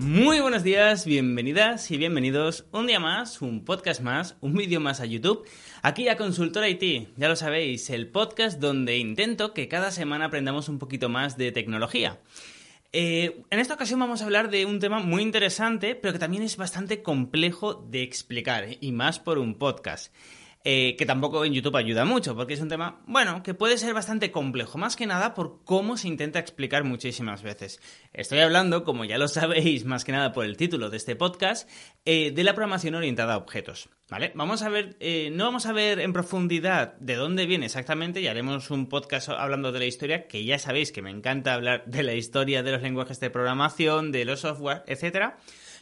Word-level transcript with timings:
Muy 0.00 0.38
buenos 0.38 0.62
días, 0.62 1.04
bienvenidas 1.06 1.90
y 1.90 1.96
bienvenidos 1.96 2.66
un 2.70 2.86
día 2.86 3.00
más, 3.00 3.42
un 3.42 3.64
podcast 3.64 4.00
más, 4.00 4.36
un 4.40 4.54
vídeo 4.54 4.78
más 4.78 5.00
a 5.00 5.06
YouTube. 5.06 5.44
Aquí 5.82 6.08
a 6.08 6.16
Consultor 6.16 6.64
IT, 6.68 7.08
ya 7.16 7.26
lo 7.26 7.34
sabéis, 7.34 7.90
el 7.90 8.06
podcast 8.06 8.60
donde 8.60 8.96
intento 8.96 9.52
que 9.54 9.66
cada 9.66 9.90
semana 9.90 10.26
aprendamos 10.26 10.68
un 10.68 10.78
poquito 10.78 11.08
más 11.08 11.36
de 11.36 11.50
tecnología. 11.50 12.20
Eh, 12.92 13.42
en 13.50 13.58
esta 13.58 13.74
ocasión 13.74 13.98
vamos 13.98 14.22
a 14.22 14.26
hablar 14.26 14.50
de 14.50 14.66
un 14.66 14.78
tema 14.78 15.00
muy 15.00 15.20
interesante, 15.20 15.96
pero 15.96 16.12
que 16.12 16.20
también 16.20 16.44
es 16.44 16.56
bastante 16.56 17.02
complejo 17.02 17.74
de 17.74 18.04
explicar, 18.04 18.68
y 18.80 18.92
más 18.92 19.18
por 19.18 19.38
un 19.38 19.56
podcast. 19.56 20.14
Eh, 20.70 20.96
que 20.96 21.06
tampoco 21.06 21.46
en 21.46 21.54
YouTube 21.54 21.76
ayuda 21.76 22.04
mucho, 22.04 22.36
porque 22.36 22.52
es 22.52 22.60
un 22.60 22.68
tema, 22.68 23.00
bueno, 23.06 23.42
que 23.42 23.54
puede 23.54 23.78
ser 23.78 23.94
bastante 23.94 24.30
complejo, 24.30 24.76
más 24.76 24.96
que 24.96 25.06
nada 25.06 25.32
por 25.32 25.64
cómo 25.64 25.96
se 25.96 26.08
intenta 26.08 26.40
explicar 26.40 26.84
muchísimas 26.84 27.42
veces. 27.42 27.80
Estoy 28.12 28.40
hablando, 28.40 28.84
como 28.84 29.06
ya 29.06 29.16
lo 29.16 29.28
sabéis, 29.28 29.86
más 29.86 30.04
que 30.04 30.12
nada 30.12 30.34
por 30.34 30.44
el 30.44 30.58
título 30.58 30.90
de 30.90 30.98
este 30.98 31.16
podcast, 31.16 31.66
eh, 32.04 32.32
de 32.32 32.44
la 32.44 32.52
programación 32.52 32.96
orientada 32.96 33.32
a 33.32 33.38
objetos. 33.38 33.88
¿Vale? 34.10 34.32
Vamos 34.34 34.60
a 34.60 34.68
ver, 34.68 34.98
eh, 35.00 35.30
no 35.32 35.44
vamos 35.46 35.64
a 35.64 35.72
ver 35.72 36.00
en 36.00 36.12
profundidad 36.12 36.98
de 36.98 37.14
dónde 37.14 37.46
viene 37.46 37.64
exactamente, 37.64 38.20
y 38.20 38.26
haremos 38.26 38.70
un 38.70 38.90
podcast 38.90 39.30
hablando 39.30 39.72
de 39.72 39.78
la 39.78 39.86
historia, 39.86 40.28
que 40.28 40.44
ya 40.44 40.58
sabéis 40.58 40.92
que 40.92 41.00
me 41.00 41.08
encanta 41.08 41.54
hablar 41.54 41.84
de 41.86 42.02
la 42.02 42.12
historia 42.12 42.62
de 42.62 42.72
los 42.72 42.82
lenguajes 42.82 43.20
de 43.20 43.30
programación, 43.30 44.12
de 44.12 44.26
los 44.26 44.40
software, 44.40 44.82
etcétera 44.86 45.38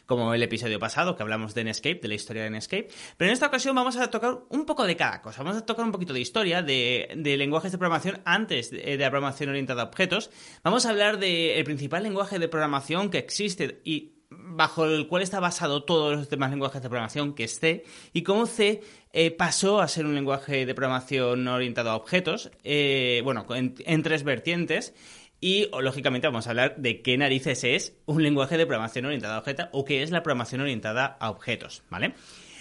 como 0.07 0.33
el 0.33 0.41
episodio 0.41 0.79
pasado 0.79 1.15
que 1.15 1.21
hablamos 1.21 1.53
de 1.53 1.65
Netscape, 1.65 1.99
de 2.01 2.07
la 2.07 2.15
historia 2.15 2.43
de 2.43 2.49
Netscape. 2.49 2.87
Pero 3.17 3.29
en 3.29 3.33
esta 3.33 3.45
ocasión 3.45 3.75
vamos 3.75 3.97
a 3.97 4.09
tocar 4.09 4.39
un 4.49 4.65
poco 4.65 4.85
de 4.85 4.95
cada 4.95 5.21
cosa. 5.21 5.43
Vamos 5.43 5.61
a 5.61 5.65
tocar 5.65 5.85
un 5.85 5.91
poquito 5.91 6.13
de 6.13 6.21
historia, 6.21 6.63
de, 6.63 7.35
lenguajes 7.37 7.71
de 7.71 7.77
programación 7.77 8.21
antes 8.25 8.71
de, 8.71 8.97
la 8.97 9.11
programación 9.11 9.49
orientada 9.51 9.83
a 9.83 9.85
objetos. 9.85 10.31
Vamos 10.63 10.85
a 10.85 10.89
hablar 10.89 11.19
del 11.19 11.63
principal 11.63 12.01
lenguaje 12.01 12.39
de 12.39 12.47
programación 12.47 13.11
que 13.11 13.19
existe 13.19 13.81
y 13.83 14.13
bajo 14.29 14.85
el 14.85 15.07
cual 15.07 15.23
está 15.23 15.39
basado 15.39 15.83
todos 15.83 16.17
los 16.17 16.29
demás 16.29 16.49
lenguajes 16.49 16.81
de 16.81 16.89
programación, 16.89 17.33
que 17.33 17.45
es 17.45 17.59
C, 17.59 17.83
y 18.13 18.23
cómo 18.23 18.45
C 18.45 18.81
eh, 19.13 19.31
pasó 19.31 19.79
a 19.79 19.87
ser 19.87 20.05
un 20.05 20.15
lenguaje 20.15 20.65
de 20.65 20.75
programación 20.75 21.47
orientado 21.47 21.91
a 21.91 21.95
objetos, 21.95 22.51
eh, 22.63 23.21
bueno, 23.23 23.45
en, 23.49 24.03
tres 24.03 24.23
vertientes. 24.23 24.93
Y 25.39 25.69
lógicamente 25.79 26.27
vamos 26.27 26.47
a 26.47 26.49
hablar 26.49 26.75
de 26.77 27.01
qué 27.01 27.17
narices 27.17 27.63
es 27.63 27.97
un 28.05 28.23
lenguaje 28.23 28.57
de 28.57 28.65
programación 28.65 29.05
orientada 29.05 29.35
a 29.35 29.39
objetos 29.39 29.67
o 29.71 29.85
qué 29.85 30.01
es 30.01 30.11
la 30.11 30.23
programación 30.23 30.61
orientada 30.61 31.17
a 31.19 31.29
objetos, 31.29 31.83
¿vale? 31.89 32.13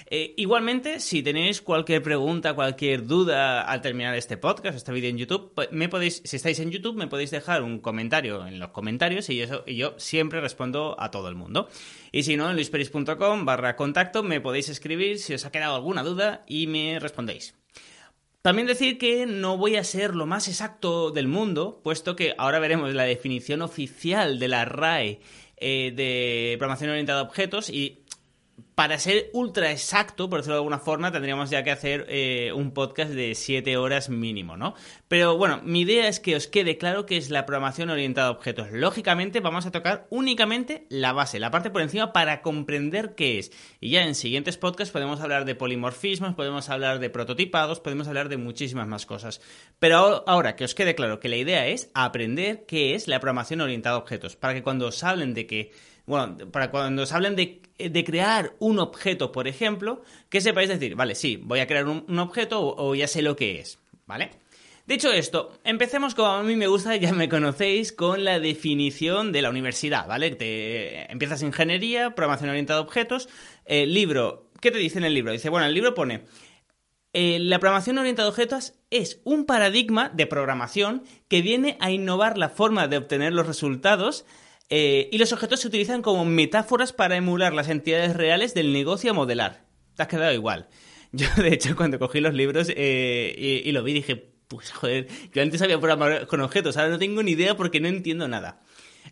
Eh, 0.08 0.34
igualmente, 0.36 1.00
si 1.00 1.22
tenéis 1.22 1.60
cualquier 1.60 2.00
pregunta, 2.00 2.54
cualquier 2.54 3.06
duda 3.06 3.62
al 3.62 3.80
terminar 3.80 4.14
este 4.14 4.36
podcast, 4.36 4.76
este 4.76 4.92
vídeo 4.92 5.10
en 5.10 5.18
YouTube, 5.18 5.52
pues 5.52 5.72
me 5.72 5.88
podéis, 5.88 6.22
si 6.24 6.36
estáis 6.36 6.60
en 6.60 6.70
YouTube, 6.70 6.96
me 6.96 7.08
podéis 7.08 7.32
dejar 7.32 7.62
un 7.62 7.80
comentario 7.80 8.46
en 8.46 8.60
los 8.60 8.70
comentarios 8.70 9.28
y, 9.30 9.44
yo 9.74 9.94
siempre 9.96 10.40
respondo 10.40 10.94
a 11.00 11.10
todo 11.10 11.28
el 11.28 11.34
mundo. 11.34 11.68
Y 12.12 12.22
si 12.22 12.36
no, 12.36 12.48
en 12.48 12.54
luisperis.com 12.54 13.44
barra 13.44 13.74
contacto 13.74 14.22
me 14.22 14.40
podéis 14.40 14.68
escribir 14.68 15.18
si 15.18 15.34
os 15.34 15.44
ha 15.44 15.50
quedado 15.50 15.74
alguna 15.74 16.04
duda 16.04 16.44
y 16.46 16.68
me 16.68 17.00
respondéis. 17.00 17.56
También 18.46 18.68
decir 18.68 18.96
que 18.96 19.26
no 19.26 19.56
voy 19.56 19.74
a 19.74 19.82
ser 19.82 20.14
lo 20.14 20.24
más 20.24 20.46
exacto 20.46 21.10
del 21.10 21.26
mundo, 21.26 21.80
puesto 21.82 22.14
que 22.14 22.32
ahora 22.38 22.60
veremos 22.60 22.94
la 22.94 23.02
definición 23.02 23.60
oficial 23.60 24.38
de 24.38 24.46
la 24.46 24.64
RAE 24.64 25.18
eh, 25.56 25.92
de 25.96 26.54
programación 26.56 26.90
orientada 26.90 27.22
a 27.22 27.24
objetos 27.24 27.68
y 27.70 28.04
para 28.76 28.98
ser 28.98 29.30
ultra 29.32 29.72
exacto, 29.72 30.28
por 30.28 30.40
decirlo 30.40 30.56
de 30.56 30.58
alguna 30.58 30.78
forma, 30.78 31.10
tendríamos 31.10 31.48
ya 31.48 31.64
que 31.64 31.70
hacer 31.70 32.04
eh, 32.10 32.52
un 32.54 32.72
podcast 32.72 33.10
de 33.10 33.34
7 33.34 33.78
horas 33.78 34.10
mínimo, 34.10 34.58
¿no? 34.58 34.74
Pero 35.08 35.38
bueno, 35.38 35.62
mi 35.64 35.80
idea 35.80 36.08
es 36.08 36.20
que 36.20 36.36
os 36.36 36.46
quede 36.46 36.76
claro 36.76 37.06
que 37.06 37.16
es 37.16 37.30
la 37.30 37.46
programación 37.46 37.88
orientada 37.88 38.28
a 38.28 38.32
objetos. 38.32 38.70
Lógicamente 38.72 39.40
vamos 39.40 39.64
a 39.64 39.70
tocar 39.70 40.06
únicamente 40.10 40.86
la 40.90 41.14
base, 41.14 41.40
la 41.40 41.50
parte 41.50 41.70
por 41.70 41.80
encima 41.80 42.12
para 42.12 42.42
comprender 42.42 43.14
qué 43.14 43.38
es. 43.38 43.50
Y 43.80 43.88
ya 43.88 44.04
en 44.04 44.14
siguientes 44.14 44.58
podcasts 44.58 44.92
podemos 44.92 45.22
hablar 45.22 45.46
de 45.46 45.54
polimorfismos, 45.54 46.34
podemos 46.34 46.68
hablar 46.68 46.98
de 46.98 47.08
prototipados, 47.08 47.80
podemos 47.80 48.08
hablar 48.08 48.28
de 48.28 48.36
muchísimas 48.36 48.86
más 48.86 49.06
cosas. 49.06 49.40
Pero 49.78 50.22
ahora 50.28 50.54
que 50.54 50.64
os 50.64 50.74
quede 50.74 50.94
claro 50.94 51.18
que 51.18 51.30
la 51.30 51.36
idea 51.36 51.66
es 51.66 51.90
aprender 51.94 52.66
qué 52.66 52.94
es 52.94 53.08
la 53.08 53.20
programación 53.20 53.62
orientada 53.62 53.96
a 53.96 54.00
objetos, 54.00 54.36
para 54.36 54.52
que 54.52 54.62
cuando 54.62 54.86
os 54.86 55.02
hablen 55.02 55.32
de 55.32 55.46
que 55.46 55.72
bueno, 56.06 56.50
para 56.52 56.70
cuando 56.70 57.02
os 57.02 57.12
hablen 57.12 57.34
de, 57.34 57.60
crear 58.04 58.54
un 58.60 58.78
objeto, 58.78 59.32
por 59.32 59.48
ejemplo, 59.48 60.02
que 60.28 60.40
sepáis 60.40 60.68
decir, 60.68 60.94
vale, 60.94 61.14
sí, 61.14 61.36
voy 61.36 61.58
a 61.60 61.66
crear 61.66 61.86
un, 61.86 62.18
objeto 62.18 62.60
o, 62.62 62.94
ya 62.94 63.08
sé 63.08 63.22
lo 63.22 63.34
que 63.36 63.58
es, 63.58 63.78
¿vale? 64.06 64.30
Dicho 64.86 65.10
esto, 65.10 65.58
empecemos 65.64 66.14
como 66.14 66.28
a 66.28 66.42
mí 66.44 66.54
me 66.54 66.68
gusta, 66.68 66.94
ya 66.94 67.12
me 67.12 67.28
conocéis, 67.28 67.90
con 67.90 68.22
la 68.22 68.38
definición 68.38 69.32
de 69.32 69.42
la 69.42 69.50
universidad, 69.50 70.06
¿vale? 70.06 70.30
Te, 70.36 71.10
empiezas 71.10 71.42
ingeniería, 71.42 72.14
programación 72.14 72.50
orientada 72.50 72.78
a 72.78 72.82
objetos, 72.82 73.28
el 73.64 73.92
libro, 73.92 74.48
¿qué 74.60 74.70
te 74.70 74.78
dice 74.78 74.98
en 74.98 75.04
el 75.04 75.14
libro? 75.14 75.32
Dice, 75.32 75.48
bueno, 75.48 75.66
el 75.66 75.74
libro 75.74 75.92
pone, 75.92 76.22
eh, 77.18 77.38
la 77.40 77.58
programación 77.58 77.98
orientada 77.98 78.28
a 78.28 78.30
objetos 78.30 78.74
es 78.90 79.20
un 79.24 79.44
paradigma 79.44 80.10
de 80.10 80.26
programación 80.26 81.02
que 81.26 81.42
viene 81.42 81.78
a 81.80 81.90
innovar 81.90 82.38
la 82.38 82.50
forma 82.50 82.86
de 82.86 82.98
obtener 82.98 83.32
los 83.32 83.48
resultados 83.48 84.24
eh, 84.68 85.08
y 85.12 85.18
los 85.18 85.32
objetos 85.32 85.60
se 85.60 85.68
utilizan 85.68 86.02
como 86.02 86.24
metáforas 86.24 86.92
para 86.92 87.16
emular 87.16 87.52
las 87.52 87.68
entidades 87.68 88.16
reales 88.16 88.54
del 88.54 88.72
negocio 88.72 89.12
a 89.12 89.14
modelar. 89.14 89.64
Te 89.94 90.02
has 90.02 90.08
quedado 90.08 90.32
igual. 90.32 90.68
Yo, 91.12 91.26
de 91.36 91.48
hecho, 91.48 91.76
cuando 91.76 91.98
cogí 91.98 92.20
los 92.20 92.34
libros 92.34 92.70
eh, 92.74 93.62
y, 93.64 93.70
lo 93.72 93.82
vi, 93.82 93.92
dije, 93.92 94.32
pues 94.48 94.72
joder, 94.72 95.06
yo 95.32 95.42
antes 95.42 95.62
había 95.62 95.78
programado 95.78 96.26
con 96.26 96.40
objetos, 96.40 96.76
ahora 96.76 96.90
no 96.90 96.98
tengo 96.98 97.22
ni 97.22 97.32
idea 97.32 97.56
porque 97.56 97.80
no 97.80 97.88
entiendo 97.88 98.28
nada. 98.28 98.60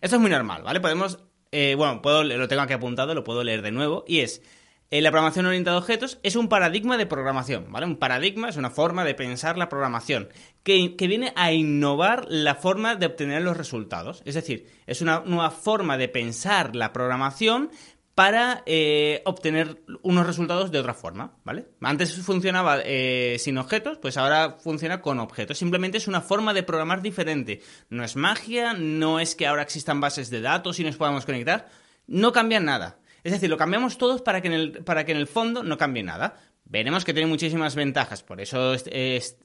Esto 0.00 0.16
es 0.16 0.22
muy 0.22 0.30
normal, 0.30 0.62
¿vale? 0.62 0.80
Podemos, 0.80 1.20
eh, 1.50 1.76
bueno, 1.76 2.02
puedo, 2.02 2.24
lo 2.24 2.48
tengo 2.48 2.62
aquí 2.62 2.72
apuntado, 2.72 3.14
lo 3.14 3.24
puedo 3.24 3.42
leer 3.42 3.62
de 3.62 3.70
nuevo, 3.70 4.04
y 4.06 4.20
es, 4.20 4.42
la 4.90 5.10
programación 5.10 5.46
orientada 5.46 5.76
a 5.76 5.80
objetos 5.80 6.18
es 6.22 6.36
un 6.36 6.48
paradigma 6.48 6.96
de 6.96 7.06
programación, 7.06 7.72
¿vale? 7.72 7.86
Un 7.86 7.96
paradigma 7.96 8.48
es 8.48 8.56
una 8.56 8.70
forma 8.70 9.04
de 9.04 9.14
pensar 9.14 9.58
la 9.58 9.68
programación 9.68 10.28
que, 10.62 10.94
viene 10.96 11.32
a 11.36 11.52
innovar 11.52 12.26
la 12.28 12.54
forma 12.54 12.94
de 12.94 13.06
obtener 13.06 13.42
los 13.42 13.56
resultados. 13.56 14.22
Es 14.24 14.34
decir, 14.34 14.66
es 14.86 15.00
una 15.02 15.20
nueva 15.26 15.50
forma 15.50 15.98
de 15.98 16.08
pensar 16.08 16.76
la 16.76 16.92
programación 16.92 17.70
para 18.14 18.62
eh, 18.66 19.22
obtener 19.24 19.82
unos 20.02 20.26
resultados 20.26 20.70
de 20.70 20.78
otra 20.78 20.94
forma, 20.94 21.34
¿vale? 21.42 21.66
Antes 21.80 22.14
funcionaba 22.22 22.78
eh, 22.84 23.36
sin 23.40 23.58
objetos, 23.58 23.98
pues 23.98 24.16
ahora 24.16 24.58
funciona 24.62 25.00
con 25.00 25.18
objetos. 25.18 25.58
Simplemente 25.58 25.98
es 25.98 26.06
una 26.06 26.20
forma 26.20 26.54
de 26.54 26.62
programar 26.62 27.02
diferente. 27.02 27.60
No 27.90 28.04
es 28.04 28.14
magia, 28.14 28.72
no 28.74 29.18
es 29.18 29.34
que 29.34 29.48
ahora 29.48 29.62
existan 29.62 30.00
bases 30.00 30.30
de 30.30 30.40
datos 30.40 30.78
y 30.78 30.84
nos 30.84 30.96
podamos 30.96 31.26
conectar. 31.26 31.68
No 32.06 32.32
cambia 32.32 32.60
nada. 32.60 32.98
Es 33.24 33.32
decir, 33.32 33.48
lo 33.50 33.56
cambiamos 33.56 33.98
todos 33.98 34.22
para 34.22 34.42
que 34.42 34.48
en 34.48 34.54
el, 34.54 34.72
para 34.84 35.04
que 35.04 35.12
en 35.12 35.18
el 35.18 35.26
fondo 35.26 35.62
no 35.62 35.78
cambie 35.78 36.02
nada. 36.02 36.36
Veremos 36.66 37.04
que 37.04 37.12
tiene 37.12 37.28
muchísimas 37.28 37.74
ventajas, 37.74 38.22
por 38.22 38.40
eso, 38.40 38.74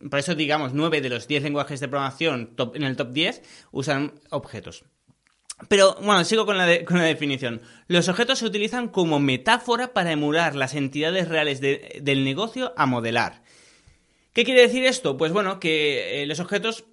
por 0.10 0.20
eso 0.20 0.36
digamos, 0.36 0.74
9 0.74 1.02
de 1.02 1.10
los 1.10 1.28
10 1.28 1.44
lenguajes 1.44 1.80
de 1.80 1.88
programación 1.88 2.56
en 2.74 2.84
el 2.84 2.96
top 2.96 3.12
10 3.12 3.42
usan 3.72 4.14
objetos. 4.30 4.86
Pero 5.68 5.96
bueno, 6.02 6.24
sigo 6.24 6.46
con 6.46 6.58
la, 6.58 6.86
con 6.86 6.98
la 6.98 7.04
definición. 7.04 7.62
Los 7.88 8.08
objetos 8.08 8.40
se 8.40 8.46
utilizan 8.46 8.88
como 8.88 9.20
metáfora 9.20 9.94
para 9.94 10.12
emular 10.12 10.56
las 10.56 10.76
entidades 10.76 11.28
reales 11.28 11.60
del 11.60 12.24
negocio 12.24 12.74
a 12.78 12.86
modelar. 12.86 13.44
¿Qué 14.34 14.46
quiere 14.46 14.62
decir 14.62 14.86
esto? 14.86 15.18
Pues 15.18 15.34
bueno, 15.34 15.60
que 15.60 16.22
eh, 16.22 16.26
los 16.26 16.40
objetos 16.40 16.86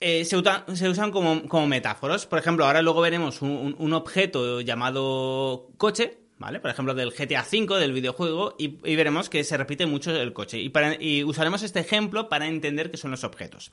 eh, 0.00 0.24
se, 0.24 0.36
usan 0.36 1.10
como, 1.10 1.48
como, 1.48 1.66
metáforos. 1.66 2.26
Por 2.26 2.38
ejemplo, 2.38 2.66
ahora 2.66 2.82
luego 2.82 3.00
veremos 3.00 3.42
un, 3.42 3.92
objeto 3.92 4.60
llamado 4.60 5.68
coche, 5.76 6.18
¿vale? 6.38 6.60
Por 6.60 6.70
ejemplo, 6.70 6.94
del 6.94 7.10
GTA 7.10 7.42
V, 7.50 7.80
del 7.80 7.92
videojuego, 7.92 8.54
y, 8.58 8.68
veremos 8.96 9.28
que 9.28 9.44
se 9.44 9.56
repite 9.56 9.86
mucho 9.86 10.14
el 10.14 10.32
coche. 10.32 10.58
Y, 10.58 10.72
y 11.00 11.24
usaremos 11.24 11.62
este 11.62 11.80
ejemplo 11.80 12.28
para 12.28 12.46
entender 12.46 12.90
qué 12.90 12.96
son 12.96 13.10
los 13.10 13.24
objetos. 13.24 13.72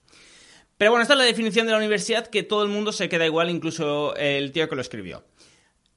Pero 0.77 0.91
bueno, 0.91 1.03
esta 1.03 1.13
es 1.13 1.19
la 1.19 1.25
definición 1.25 1.67
de 1.67 1.73
la 1.73 1.77
universidad 1.77 2.27
que 2.27 2.43
todo 2.43 2.63
el 2.63 2.69
mundo 2.69 2.91
se 2.91 3.07
queda 3.07 3.25
igual, 3.25 3.49
incluso 3.49 4.15
el 4.15 4.51
tío 4.51 4.67
que 4.67 4.75
lo 4.75 4.81
escribió. 4.81 5.23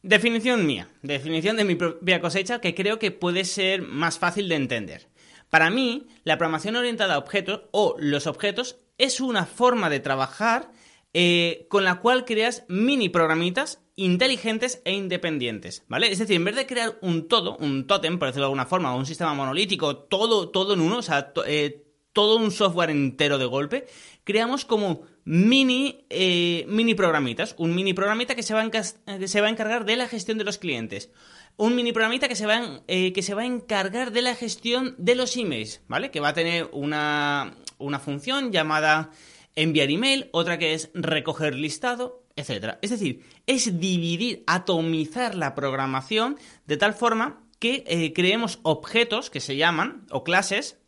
Definición 0.03 0.67
mía, 0.67 0.91
definición 1.01 1.57
de 1.57 1.65
mi 1.65 1.77
propia 1.77 2.21
cosecha 2.21 2.61
que 2.61 2.75
creo 2.75 2.99
que 2.99 3.11
puede 3.11 3.47
ser 3.47 3.81
más 3.81 4.19
fácil 4.19 4.51
de 4.51 4.57
entender. 4.57 5.09
Para 5.49 5.71
mí, 5.71 6.09
la 6.25 6.37
programación 6.37 6.77
orientada 6.77 7.15
a 7.15 7.19
objetos 7.19 7.63
o 7.71 7.97
los 7.99 8.27
objetos 8.27 8.77
es 8.99 9.21
una 9.21 9.47
forma 9.47 9.91
de 9.91 10.01
trabajar 10.01 10.71
eh, 11.13 11.67
con 11.69 11.85
la 11.85 12.01
cual 12.01 12.25
creas 12.25 12.65
mini 12.69 13.09
programitas 13.09 13.81
inteligentes 13.97 14.83
e 14.85 14.93
independientes, 14.93 15.85
¿vale? 15.87 16.11
Es 16.11 16.19
decir, 16.19 16.37
en 16.37 16.45
vez 16.45 16.57
de 16.57 16.67
crear 16.67 16.99
un 17.01 17.29
todo, 17.29 17.57
un 17.59 17.87
tótem, 17.87 18.19
por 18.19 18.29
decirlo 18.29 18.47
de 18.47 18.47
alguna 18.47 18.67
forma, 18.67 18.93
o 18.93 18.99
un 18.99 19.07
sistema 19.07 19.35
monolítico, 19.35 19.97
todo, 19.97 20.49
todo 20.49 20.75
en 20.75 20.81
uno, 20.81 20.99
o 20.99 21.03
sea, 21.03 21.33
eh, 21.47 21.85
todo 22.13 22.37
un 22.37 22.51
software 22.51 22.91
entero 22.91 23.39
de 23.39 23.45
golpe, 23.45 23.87
creamos 24.25 24.65
como 24.65 25.03
mini, 25.25 26.07
eh, 26.11 26.65
mini 26.69 26.95
programitas. 26.95 27.55
Un 27.59 27.75
mini 27.75 27.93
programita 27.95 28.35
que 28.35 28.43
se, 28.43 28.55
va 28.55 28.71
que 28.71 29.29
se 29.29 29.41
va 29.41 29.47
a 29.49 29.51
encargar 29.51 29.85
de 29.85 29.97
la 29.97 30.09
gestión 30.09 30.39
de 30.39 30.45
los 30.45 30.59
clientes. 30.59 31.11
Un 31.57 31.77
mini 31.77 31.93
programita 31.93 32.29
que 32.29 32.35
se, 32.35 32.47
va, 32.47 32.83
que 32.87 33.23
se 33.23 33.35
va 33.35 33.43
a 33.43 33.47
encargar 33.47 34.11
de 34.11 34.23
la 34.23 34.35
gestión 34.35 34.95
de 34.99 35.15
los 35.15 35.37
emails, 35.37 35.83
¿vale? 35.87 36.11
Que 36.11 36.19
va 36.19 36.29
a 36.29 36.35
tener 36.35 36.69
una, 36.73 37.55
una 37.79 38.01
función 38.01 38.51
llamada 38.51 39.11
enviar 39.55 39.91
email, 39.91 40.29
otra 40.33 40.59
que 40.59 40.75
es 40.75 40.91
recoger 40.95 41.55
listado, 41.55 42.25
etc. 42.37 42.77
Es 42.83 42.91
decir, 42.91 43.25
es 43.47 43.79
dividir, 43.79 44.43
atomizar 44.47 45.35
la 45.35 45.55
programación 45.55 46.39
de 46.67 46.77
tal 46.77 46.95
forma 46.95 47.43
que 47.59 47.85
eh, 47.87 48.13
creemos 48.13 48.59
objetos 48.63 49.31
que 49.31 49.41
se 49.41 49.57
llaman, 49.57 50.07
o 50.11 50.25
clases, 50.25 50.79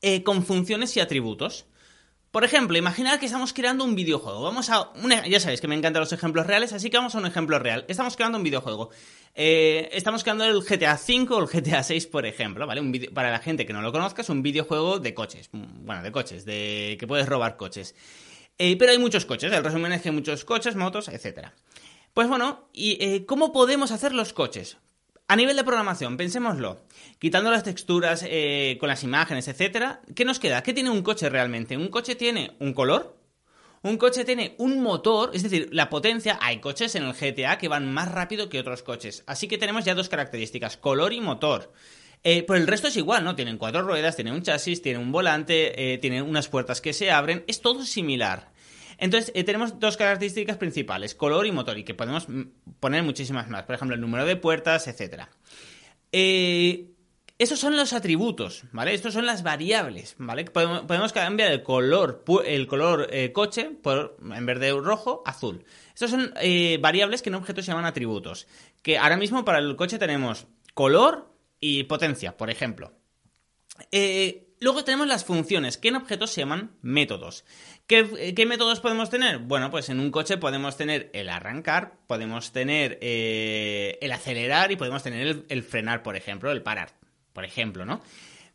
eh, 0.00 0.22
con 0.22 0.44
funciones 0.44 0.96
y 0.96 1.00
atributos. 1.00 1.66
Por 2.30 2.44
ejemplo, 2.44 2.76
imaginar 2.76 3.18
que 3.18 3.26
estamos 3.26 3.54
creando 3.54 3.84
un 3.84 3.94
videojuego. 3.94 4.42
Vamos 4.42 4.68
a. 4.68 4.92
ya 5.26 5.40
sabéis 5.40 5.62
que 5.62 5.68
me 5.68 5.74
encantan 5.74 6.00
los 6.00 6.12
ejemplos 6.12 6.46
reales, 6.46 6.74
así 6.74 6.90
que 6.90 6.98
vamos 6.98 7.14
a 7.14 7.18
un 7.18 7.26
ejemplo 7.26 7.58
real. 7.58 7.86
Estamos 7.88 8.16
creando 8.16 8.36
un 8.36 8.44
videojuego. 8.44 8.90
Eh, 9.34 9.88
estamos 9.92 10.22
creando 10.24 10.44
el 10.44 10.60
GTA 10.60 10.94
V 10.94 11.26
o 11.30 11.38
el 11.40 11.46
GTA 11.46 11.82
VI, 11.88 12.00
por 12.06 12.26
ejemplo, 12.26 12.66
¿vale? 12.66 12.82
para 13.14 13.30
la 13.30 13.38
gente 13.38 13.64
que 13.64 13.72
no 13.72 13.80
lo 13.80 13.92
conozca, 13.92 14.22
es 14.22 14.28
un 14.28 14.42
videojuego 14.42 14.98
de 14.98 15.14
coches. 15.14 15.48
Bueno, 15.52 16.02
de 16.02 16.12
coches, 16.12 16.44
de 16.44 16.96
que 17.00 17.06
puedes 17.06 17.26
robar 17.26 17.56
coches. 17.56 17.94
Eh, 18.58 18.76
pero 18.76 18.92
hay 18.92 18.98
muchos 18.98 19.24
coches, 19.24 19.52
el 19.52 19.64
resumen 19.64 19.92
es 19.92 20.02
que 20.02 20.10
hay 20.10 20.14
muchos 20.14 20.44
coches, 20.44 20.74
motos, 20.76 21.08
etc. 21.08 21.48
Pues 22.12 22.28
bueno, 22.28 22.68
¿y 22.72 22.98
eh, 23.00 23.24
cómo 23.24 23.52
podemos 23.52 23.92
hacer 23.92 24.12
los 24.12 24.32
coches? 24.32 24.76
A 25.30 25.36
nivel 25.36 25.56
de 25.56 25.64
programación, 25.64 26.16
pensémoslo. 26.16 26.80
Quitando 27.18 27.50
las 27.50 27.62
texturas 27.62 28.24
eh, 28.26 28.78
con 28.80 28.88
las 28.88 29.04
imágenes, 29.04 29.46
etcétera, 29.46 30.00
¿qué 30.14 30.24
nos 30.24 30.38
queda? 30.38 30.62
¿Qué 30.62 30.72
tiene 30.72 30.88
un 30.88 31.02
coche 31.02 31.28
realmente? 31.28 31.76
Un 31.76 31.88
coche 31.88 32.14
tiene 32.14 32.56
un 32.60 32.72
color, 32.72 33.14
un 33.82 33.98
coche 33.98 34.24
tiene 34.24 34.54
un 34.56 34.80
motor, 34.80 35.32
es 35.34 35.42
decir, 35.42 35.68
la 35.70 35.90
potencia. 35.90 36.38
Hay 36.40 36.60
coches 36.60 36.94
en 36.94 37.04
el 37.04 37.12
GTA 37.12 37.58
que 37.58 37.68
van 37.68 37.92
más 37.92 38.10
rápido 38.10 38.48
que 38.48 38.58
otros 38.58 38.82
coches. 38.82 39.22
Así 39.26 39.48
que 39.48 39.58
tenemos 39.58 39.84
ya 39.84 39.94
dos 39.94 40.08
características, 40.08 40.78
color 40.78 41.12
y 41.12 41.20
motor. 41.20 41.74
Eh, 42.24 42.42
por 42.42 42.56
el 42.56 42.66
resto 42.66 42.88
es 42.88 42.96
igual, 42.96 43.22
¿no? 43.22 43.36
Tienen 43.36 43.58
cuatro 43.58 43.82
ruedas, 43.82 44.16
tienen 44.16 44.32
un 44.32 44.42
chasis, 44.42 44.80
tienen 44.80 45.02
un 45.02 45.12
volante, 45.12 45.92
eh, 45.92 45.98
tienen 45.98 46.22
unas 46.22 46.48
puertas 46.48 46.80
que 46.80 46.94
se 46.94 47.10
abren, 47.10 47.44
es 47.46 47.60
todo 47.60 47.84
similar. 47.84 48.50
Entonces, 48.98 49.32
eh, 49.34 49.44
tenemos 49.44 49.78
dos 49.78 49.96
características 49.96 50.56
principales, 50.56 51.14
color 51.14 51.46
y 51.46 51.52
motor, 51.52 51.78
y 51.78 51.84
que 51.84 51.94
podemos 51.94 52.28
mm, 52.28 52.42
poner 52.80 53.02
muchísimas 53.02 53.48
más. 53.48 53.64
Por 53.64 53.74
ejemplo, 53.74 53.94
el 53.94 54.00
número 54.00 54.26
de 54.26 54.36
puertas, 54.36 54.88
etc. 54.88 55.24
Eh, 56.12 56.90
esos 57.38 57.60
son 57.60 57.76
los 57.76 57.92
atributos, 57.92 58.64
¿vale? 58.72 58.92
Estos 58.92 59.14
son 59.14 59.24
las 59.24 59.44
variables, 59.44 60.16
¿vale? 60.18 60.44
Podemos, 60.44 61.12
cambiar 61.12 61.52
el 61.52 61.62
color, 61.62 62.24
el 62.44 62.66
color 62.66 63.08
eh, 63.12 63.32
coche 63.32 63.70
por, 63.70 64.16
en 64.20 64.44
vez 64.44 64.58
de 64.58 64.72
rojo, 64.72 65.22
azul. 65.24 65.64
Estos 65.94 66.10
son 66.10 66.34
variables 66.80 67.22
que 67.22 67.28
en 67.28 67.36
objetos 67.36 67.64
se 67.64 67.70
llaman 67.70 67.84
atributos. 67.84 68.48
Que 68.82 68.98
ahora 68.98 69.16
mismo 69.16 69.44
para 69.44 69.58
el 69.58 69.76
coche 69.76 69.98
tenemos 69.98 70.48
color 70.74 71.32
y 71.60 71.84
potencia, 71.84 72.36
por 72.36 72.50
ejemplo. 72.50 72.92
Eh, 73.92 74.47
Luego 74.60 74.84
tenemos 74.84 75.06
las 75.06 75.24
funciones, 75.24 75.78
que 75.78 75.88
en 75.88 75.96
objetos 75.96 76.30
se 76.30 76.40
llaman 76.40 76.72
métodos. 76.82 77.44
¿Qué, 77.86 78.44
métodos 78.46 78.80
podemos 78.80 79.08
tener? 79.08 79.38
Bueno, 79.38 79.70
pues 79.70 79.88
en 79.88 80.00
un 80.00 80.10
coche 80.10 80.36
podemos 80.36 80.76
tener 80.76 81.10
el 81.12 81.28
arrancar, 81.28 81.94
podemos 82.06 82.52
tener 82.52 82.98
eh, 83.00 83.98
el 84.00 84.12
acelerar 84.12 84.72
y 84.72 84.76
podemos 84.76 85.02
tener 85.02 85.44
el, 85.48 85.62
frenar, 85.62 86.02
por 86.02 86.16
ejemplo, 86.16 86.50
el 86.50 86.62
parar, 86.62 86.90
por 87.32 87.44
ejemplo, 87.44 87.84
¿no? 87.84 88.02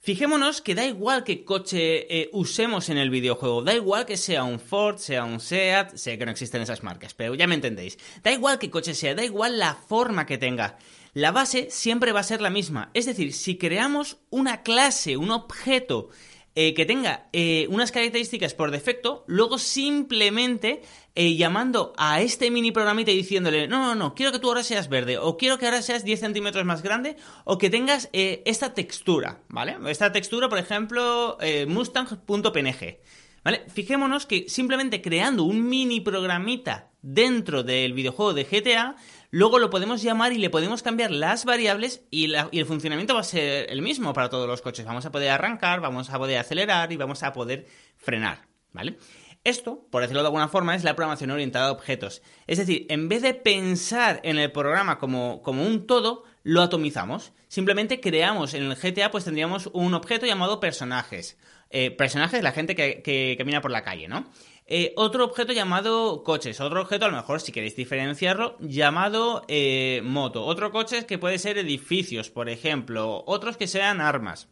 Fijémonos 0.05 0.59
que 0.59 0.75
da 0.75 0.85
igual 0.85 1.23
qué 1.23 1.45
coche 1.45 1.79
eh, 2.13 2.29
usemos 2.33 2.89
en 2.89 2.97
el 2.97 3.09
videojuego, 3.09 3.61
da 3.61 3.73
igual 3.73 4.05
que 4.05 4.17
sea 4.17 4.43
un 4.43 4.59
Ford, 4.59 4.97
sea 4.97 5.23
un 5.23 5.39
Seat, 5.39 5.95
sé 5.95 6.17
que 6.17 6.25
no 6.25 6.31
existen 6.31 6.61
esas 6.61 6.83
marcas, 6.83 7.13
pero 7.13 7.35
ya 7.35 7.47
me 7.47 7.55
entendéis. 7.55 7.97
Da 8.21 8.33
igual 8.33 8.59
qué 8.59 8.69
coche 8.69 8.95
sea, 8.95 9.15
da 9.15 9.23
igual 9.23 9.59
la 9.59 9.75
forma 9.75 10.25
que 10.25 10.37
tenga 10.37 10.77
la 11.13 11.31
base 11.31 11.69
siempre 11.69 12.11
va 12.11 12.19
a 12.19 12.23
ser 12.23 12.41
la 12.41 12.49
misma. 12.49 12.89
Es 12.93 13.05
decir, 13.05 13.31
si 13.31 13.57
creamos 13.57 14.17
una 14.29 14.61
clase, 14.61 15.15
un 15.15 15.31
objeto 15.31 16.09
eh, 16.55 16.73
que 16.75 16.85
tenga 16.85 17.29
eh, 17.33 17.65
unas 17.69 17.91
características 17.91 18.53
por 18.53 18.69
defecto, 18.69 19.23
luego 19.25 19.57
simplemente 19.57 20.83
eh, 21.15 21.35
llamando 21.35 21.93
a 21.97 22.21
este 22.21 22.51
mini 22.51 22.71
programita 22.71 23.09
y 23.11 23.17
diciéndole, 23.17 23.67
no, 23.67 23.79
no, 23.79 23.95
no, 23.95 24.13
quiero 24.13 24.31
que 24.31 24.39
tú 24.39 24.49
ahora 24.49 24.61
seas 24.61 24.87
verde, 24.87 25.17
o 25.17 25.35
quiero 25.35 25.57
que 25.57 25.65
ahora 25.65 25.81
seas 25.81 26.03
10 26.03 26.19
centímetros 26.19 26.63
más 26.63 26.83
grande, 26.83 27.15
o 27.43 27.57
que 27.57 27.71
tengas 27.71 28.09
esta 28.13 28.73
textura, 28.75 29.41
¿vale? 29.49 29.77
Esta 29.87 30.11
textura, 30.11 30.47
por 30.47 30.59
ejemplo, 30.59 31.37
mustang.png. 31.67 32.97
¿Vale? 33.43 33.65
Fijémonos 33.67 34.25
que 34.25 34.45
simplemente 34.47 35.01
creando 35.01 35.43
un 35.43 35.67
mini 35.67 35.99
programita 35.99 36.92
dentro 37.03 37.61
del 37.61 37.93
videojuego 37.93 38.33
de 38.33 38.45
GTA, 38.45 38.95
luego 39.29 39.59
lo 39.59 39.69
podemos 39.69 40.01
llamar 40.01 40.33
y 40.33 40.39
le 40.39 40.49
podemos 40.49 40.81
cambiar 40.81 41.11
las 41.11 41.45
variables 41.45 42.01
y, 42.09 42.33
el 42.33 42.65
funcionamiento 42.65 43.13
va 43.13 43.19
a 43.19 43.25
ser 43.25 43.69
el 43.69 43.83
mismo 43.83 44.13
para 44.13 44.29
todos 44.29 44.47
los 44.47 44.63
coches. 44.63 44.85
Vamos 44.85 45.05
a 45.05 45.11
poder 45.11 45.29
arrancar, 45.29 45.81
vamos 45.81 46.09
a 46.09 46.17
poder 46.17 46.39
acelerar 46.39 46.91
y 46.91 46.97
vamos 46.97 47.21
a 47.21 47.33
poder 47.33 47.67
frenar, 47.97 48.47
¿vale? 48.71 48.97
Esto, 49.43 49.85
por 49.91 50.01
decirlo 50.01 50.21
de 50.21 50.27
alguna 50.27 50.47
forma, 50.47 50.73
es 50.73 50.85
la 50.85 50.95
programación 50.95 51.29
orientada 51.31 51.67
a 51.67 51.71
objetos. 51.73 52.21
Es 52.47 52.57
decir, 52.57 52.85
en 52.89 53.09
vez 53.09 53.21
de 53.21 53.33
pensar 53.33 54.21
en 54.23 54.39
el 54.39 54.53
programa 54.53 54.97
como, 54.97 55.41
como 55.41 55.67
un 55.67 55.85
todo, 55.85 56.23
lo 56.43 56.61
atomizamos. 56.61 57.33
Simplemente 57.49 57.99
creamos 57.99 58.53
en 58.53 58.63
el 58.63 58.75
GTA, 58.75 59.11
pues 59.11 59.25
tendríamos 59.25 59.69
un 59.73 59.93
objeto 59.93 60.25
llamado 60.25 60.61
personajes. 60.61 61.37
Eh, 61.69 61.91
personajes, 61.91 62.41
la 62.41 62.53
gente 62.53 62.73
que, 62.73 63.01
que 63.01 63.35
camina 63.37 63.59
por 63.59 63.71
la 63.71 63.83
calle, 63.83 64.07
¿no? 64.07 64.25
Eh, 64.65 64.93
otro 64.95 65.25
objeto 65.25 65.51
llamado 65.51 66.23
coches, 66.23 66.61
otro 66.61 66.81
objeto, 66.81 67.05
a 67.05 67.09
lo 67.09 67.17
mejor 67.17 67.41
si 67.41 67.51
queréis 67.51 67.75
diferenciarlo, 67.75 68.57
llamado 68.59 69.43
eh, 69.47 70.01
moto. 70.05 70.45
Otro 70.45 70.71
coche 70.71 71.05
que 71.05 71.17
puede 71.17 71.37
ser 71.37 71.57
edificios, 71.57 72.29
por 72.29 72.49
ejemplo. 72.49 73.23
Otros 73.27 73.57
que 73.57 73.67
sean 73.67 73.99
armas. 73.99 74.47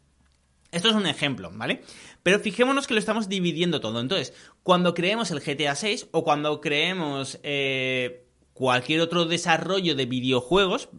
Esto 0.71 0.89
es 0.89 0.95
un 0.95 1.05
ejemplo, 1.05 1.51
¿vale? 1.53 1.81
Pero 2.23 2.39
fijémonos 2.39 2.87
que 2.87 2.93
lo 2.93 2.99
estamos 2.99 3.27
dividiendo 3.27 3.81
todo. 3.81 3.99
Entonces, 3.99 4.33
cuando 4.63 4.93
creemos 4.93 5.31
el 5.31 5.41
GTA 5.41 5.75
6 5.75 6.07
o 6.11 6.23
cuando 6.23 6.61
creemos 6.61 7.39
eh, 7.43 8.25
cualquier 8.53 9.01
otro 9.01 9.25
desarrollo 9.25 9.95
de 9.95 10.05
videojuegos, 10.05 10.89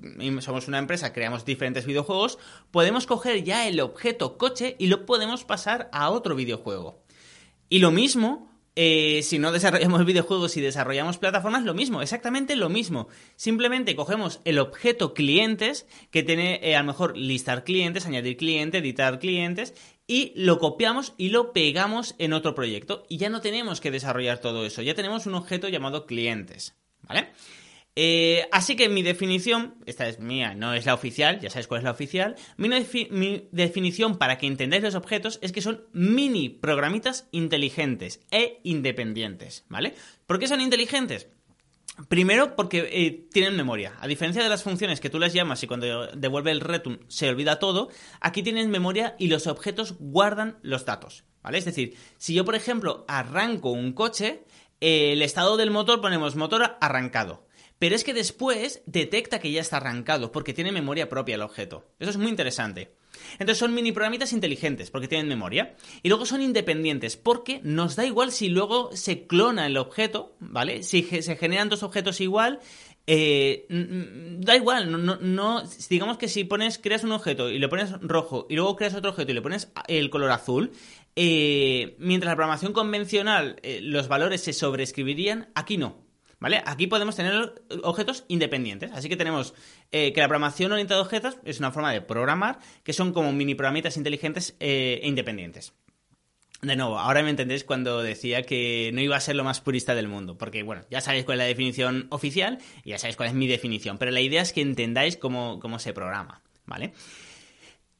somos 0.41 0.69
una 0.69 0.79
empresa, 0.79 1.15
creamos 1.15 1.47
diferentes 1.47 1.87
videojuegos, 1.87 2.39
podemos 2.71 3.07
coger 3.07 3.45
ya 3.45 3.67
el 3.67 3.81
objeto 3.81 4.37
coche 4.37 4.77
y 4.79 4.89
lo 4.89 5.07
podemos 5.07 5.45
pasar 5.45 5.89
a 5.93 6.11
otro 6.11 6.35
videojuego. 6.35 7.03
Y 7.71 7.79
lo 7.79 7.91
mismo 7.91 8.52
eh, 8.75 9.21
si 9.23 9.39
no 9.39 9.53
desarrollamos 9.53 10.05
videojuegos 10.07 10.57
y 10.57 10.61
desarrollamos 10.61 11.19
plataformas, 11.19 11.65
lo 11.65 11.75
mismo, 11.75 12.03
exactamente 12.03 12.57
lo 12.57 12.69
mismo. 12.69 13.09
Simplemente 13.37 13.97
cogemos 13.97 14.41
el 14.45 14.59
objeto 14.59 15.15
clientes, 15.15 15.87
que 16.11 16.23
tiene 16.23 16.61
eh, 16.63 16.77
a 16.77 16.81
lo 16.81 16.87
mejor 16.87 17.17
listar 17.17 17.65
clientes, 17.65 18.07
añadir 18.07 18.37
clientes, 18.37 18.81
editar 18.81 19.19
clientes, 19.19 19.75
y 20.07 20.33
lo 20.37 20.59
copiamos 20.59 21.15
y 21.17 21.29
lo 21.29 21.53
pegamos 21.53 22.15
en 22.19 22.33
otro 22.33 22.55
proyecto. 22.55 23.05
Y 23.09 23.19
ya 23.19 23.29
no 23.29 23.41
tenemos 23.41 23.81
que 23.81 23.91
desarrollar 23.91 24.39
todo 24.39 24.65
eso, 24.65 24.83
ya 24.83 24.95
tenemos 24.95 25.27
un 25.27 25.35
objeto 25.35 25.69
llamado 25.69 26.07
clientes. 26.07 26.75
¿Vale? 27.03 27.31
Eh, 27.95 28.49
así 28.53 28.75
que 28.75 28.89
mi 28.89 29.03
definición, 29.03 29.75
esta 29.85 30.09
es 30.09 30.19
mía, 30.19 30.55
no 30.55 30.73
es 30.73 30.87
la 30.87 30.95
oficial, 30.95 31.41
ya 31.41 31.51
sabéis 31.51 31.67
cuál 31.67 31.81
es 31.81 31.85
la 31.85 31.91
oficial. 31.91 32.37
Mi, 32.57 33.49
definición 33.53 34.17
para 34.17 34.39
que 34.39 34.47
entendáis 34.47 34.83
los 34.83 34.95
objetos 34.95 35.39
es 35.43 35.53
que 35.53 35.61
son 35.61 35.85
mini 35.93 36.49
programitas 36.49 37.29
inteligentes 37.33 38.21
e 38.31 38.61
independientes, 38.63 39.67
¿vale? 39.69 39.95
¿Por 40.27 40.39
qué 40.39 40.49
son 40.49 40.63
inteligentes? 40.63 41.29
Primero 42.09 42.57
porque 42.57 42.89
eh, 42.91 43.29
tienen 43.31 43.57
memoria. 43.57 43.93
A 44.01 44.07
diferencia 44.07 44.43
de 44.43 44.49
las 44.49 44.63
funciones 44.63 44.99
que 44.99 45.11
tú 45.11 45.19
las 45.19 45.35
llamas 45.35 45.63
y 45.63 45.67
cuando 45.67 46.07
devuelve 46.07 46.51
el 46.51 46.61
return 46.61 47.01
se 47.09 47.29
olvida 47.29 47.59
todo, 47.59 47.91
aquí 48.21 48.43
tienen 48.43 48.71
memoria 48.71 49.15
y 49.19 49.29
los 49.29 49.47
objetos 49.47 49.97
guardan 49.99 50.57
los 50.63 50.87
datos, 50.87 51.25
¿vale? 51.43 51.59
Es 51.59 51.67
decir, 51.67 51.95
si 52.17 52.33
yo 52.33 52.47
por 52.47 52.55
ejemplo 52.55 53.05
arranco 53.07 53.71
un 53.71 53.93
coche, 53.93 54.45
el 54.81 55.21
estado 55.21 55.59
del 55.59 55.71
motor 55.71 56.01
ponemos 56.01 56.35
motor 56.37 56.79
arrancado 56.81 57.47
pero 57.83 57.97
es 57.97 58.05
que 58.05 58.15
después 58.15 58.81
detecta 58.87 59.41
que 59.41 59.51
ya 59.51 59.61
está 59.61 59.79
arrancado 59.79 60.31
porque 60.31 60.55
tiene 60.55 60.71
memoria 60.71 61.09
propia 61.09 61.35
el 61.35 61.43
objeto. 61.43 61.85
Eso 61.99 62.11
es 62.11 62.17
muy 62.17 62.29
interesante. 62.29 62.93
Entonces 63.41 63.59
son 63.59 63.75
mini 63.75 63.91
programitas 63.91 64.33
inteligentes 64.33 64.89
porque 64.93 65.09
tienen 65.09 65.27
memoria. 65.27 65.75
Y 66.01 66.09
luego 66.09 66.25
son 66.25 66.43
independientes 66.43 67.17
porque 67.17 67.59
nos 67.65 67.97
da 67.97 68.07
igual 68.07 68.31
si 68.31 68.51
luego 68.51 68.95
se 68.95 69.27
clona 69.27 69.67
el 69.67 69.77
objeto, 69.77 70.37
¿vale? 70.39 70.85
Si 70.85 71.03
se 71.03 71.35
generan 71.35 71.71
dos 71.71 71.83
objetos 71.83 72.21
igual 72.21 72.61
eh, 73.09 73.67
da 73.69 74.55
igual, 74.55 74.93
no, 75.05 75.17
no, 75.17 75.63
digamos 75.91 76.19
que 76.19 76.29
si 76.29 76.45
pones, 76.45 76.79
creas 76.79 77.03
un 77.03 77.11
objeto 77.11 77.51
y 77.51 77.59
le 77.59 77.69
pones 77.69 78.01
rojo 78.01 78.47
y 78.49 78.55
luego 78.55 78.77
creas 78.77 78.95
otro 78.95 79.11
objeto 79.11 79.33
y 79.33 79.35
le 79.35 79.43
pones 79.43 79.73
el 79.89 80.09
color 80.09 80.31
azul, 80.31 80.71
eh, 81.17 81.97
mientras 81.99 82.31
la 82.31 82.37
programación 82.37 82.73
convencional 82.73 83.57
eh, 83.65 83.81
los 83.83 84.07
valores 84.07 84.43
se 84.43 84.53
sobreescribirían, 84.53 85.49
aquí 85.57 85.79
no. 85.79 86.02
¿Vale? 86.43 86.61
Aquí 86.67 86.89
podemos 86.89 87.15
tener 87.15 87.55
objetos 87.85 88.25
independientes. 88.27 88.91
Así 88.91 89.09
que 89.09 89.17
tenemos 89.17 89.55
que 89.93 90.13
la 90.17 90.27
programación 90.27 90.73
orientada 90.73 90.99
a 90.99 91.05
objetos 91.05 91.37
es 91.45 91.61
una 91.61 91.71
forma 91.71 91.93
de 91.93 92.01
programar 92.01 92.59
que 92.83 92.93
son 92.93 93.13
como 93.13 93.33
mini 93.33 93.55
programitas 93.55 93.97
inteligentes 93.97 94.57
e 94.59 95.01
independientes. 95.05 95.73
De 96.61 96.75
nuevo, 96.75 96.99
ahora 96.99 97.23
me 97.23 97.31
entendéis 97.31 97.63
cuando 97.63 98.03
decía 98.03 98.43
que 98.43 98.91
no 98.93 99.01
iba 99.01 99.15
a 99.15 99.21
ser 99.21 99.37
lo 99.37 99.45
más 99.45 99.61
purista 99.61 99.95
del 99.95 100.09
mundo, 100.09 100.37
porque 100.37 100.65
bueno, 100.65 100.83
ya 100.91 101.01
sabéis 101.01 101.25
cuál 101.25 101.39
es 101.39 101.45
la 101.45 101.49
definición 101.49 102.09
oficial 102.11 102.59
y 102.83 102.91
ya 102.91 102.99
sabéis 102.99 103.17
cuál 103.17 103.29
es 103.29 103.37
mi 103.37 103.47
definición, 103.47 103.99
pero 103.99 104.11
la 104.11 104.21
idea 104.21 104.43
es 104.43 104.53
que 104.53 104.63
entendáis 104.63 105.17
cómo, 105.17 105.61
cómo 105.61 105.79
se 105.79 105.93
programa, 105.93 106.43
¿vale? 106.67 106.93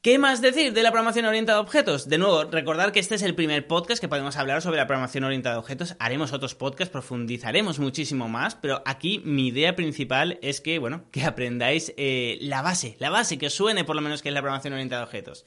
¿Qué 0.03 0.17
más 0.17 0.41
decir 0.41 0.73
de 0.73 0.83
la 0.83 0.91
programación 0.91 1.23
orientada 1.23 1.59
a 1.59 1.61
objetos? 1.61 2.09
De 2.09 2.17
nuevo, 2.17 2.43
recordar 2.43 2.91
que 2.91 2.99
este 2.99 3.15
es 3.15 3.21
el 3.21 3.35
primer 3.35 3.67
podcast 3.67 4.01
que 4.01 4.09
podemos 4.09 4.35
hablar 4.35 4.61
sobre 4.61 4.75
la 4.75 4.85
programación 4.85 5.23
orientada 5.23 5.55
a 5.55 5.59
objetos. 5.59 5.95
Haremos 5.97 6.33
otros 6.33 6.55
podcasts, 6.55 6.91
profundizaremos 6.91 7.79
muchísimo 7.79 8.27
más, 8.27 8.53
pero 8.55 8.83
aquí 8.85 9.21
mi 9.23 9.47
idea 9.47 9.77
principal 9.77 10.39
es 10.41 10.59
que, 10.59 10.77
bueno, 10.77 11.05
que 11.11 11.23
aprendáis 11.23 11.93
eh, 11.95 12.37
la 12.41 12.61
base, 12.61 12.97
la 12.99 13.11
base, 13.11 13.37
que 13.37 13.49
suene 13.49 13.85
por 13.85 13.95
lo 13.95 14.01
menos 14.01 14.21
que 14.21 14.27
es 14.27 14.35
la 14.35 14.41
programación 14.41 14.73
orientada 14.73 15.03
a 15.03 15.05
objetos. 15.05 15.45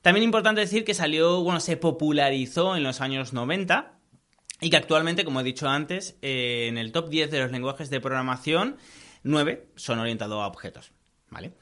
También 0.00 0.24
importante 0.24 0.60
decir 0.60 0.84
que 0.84 0.94
salió, 0.94 1.40
bueno, 1.44 1.60
se 1.60 1.76
popularizó 1.76 2.74
en 2.74 2.82
los 2.82 3.00
años 3.00 3.32
90 3.32 4.00
y 4.62 4.70
que 4.70 4.78
actualmente, 4.78 5.24
como 5.24 5.42
he 5.42 5.44
dicho 5.44 5.68
antes, 5.68 6.16
eh, 6.22 6.66
en 6.68 6.76
el 6.76 6.90
top 6.90 7.08
10 7.08 7.30
de 7.30 7.38
los 7.38 7.52
lenguajes 7.52 7.88
de 7.88 8.00
programación, 8.00 8.78
9 9.22 9.68
son 9.76 10.00
orientados 10.00 10.42
a 10.42 10.48
objetos, 10.48 10.90
¿vale? 11.30 11.52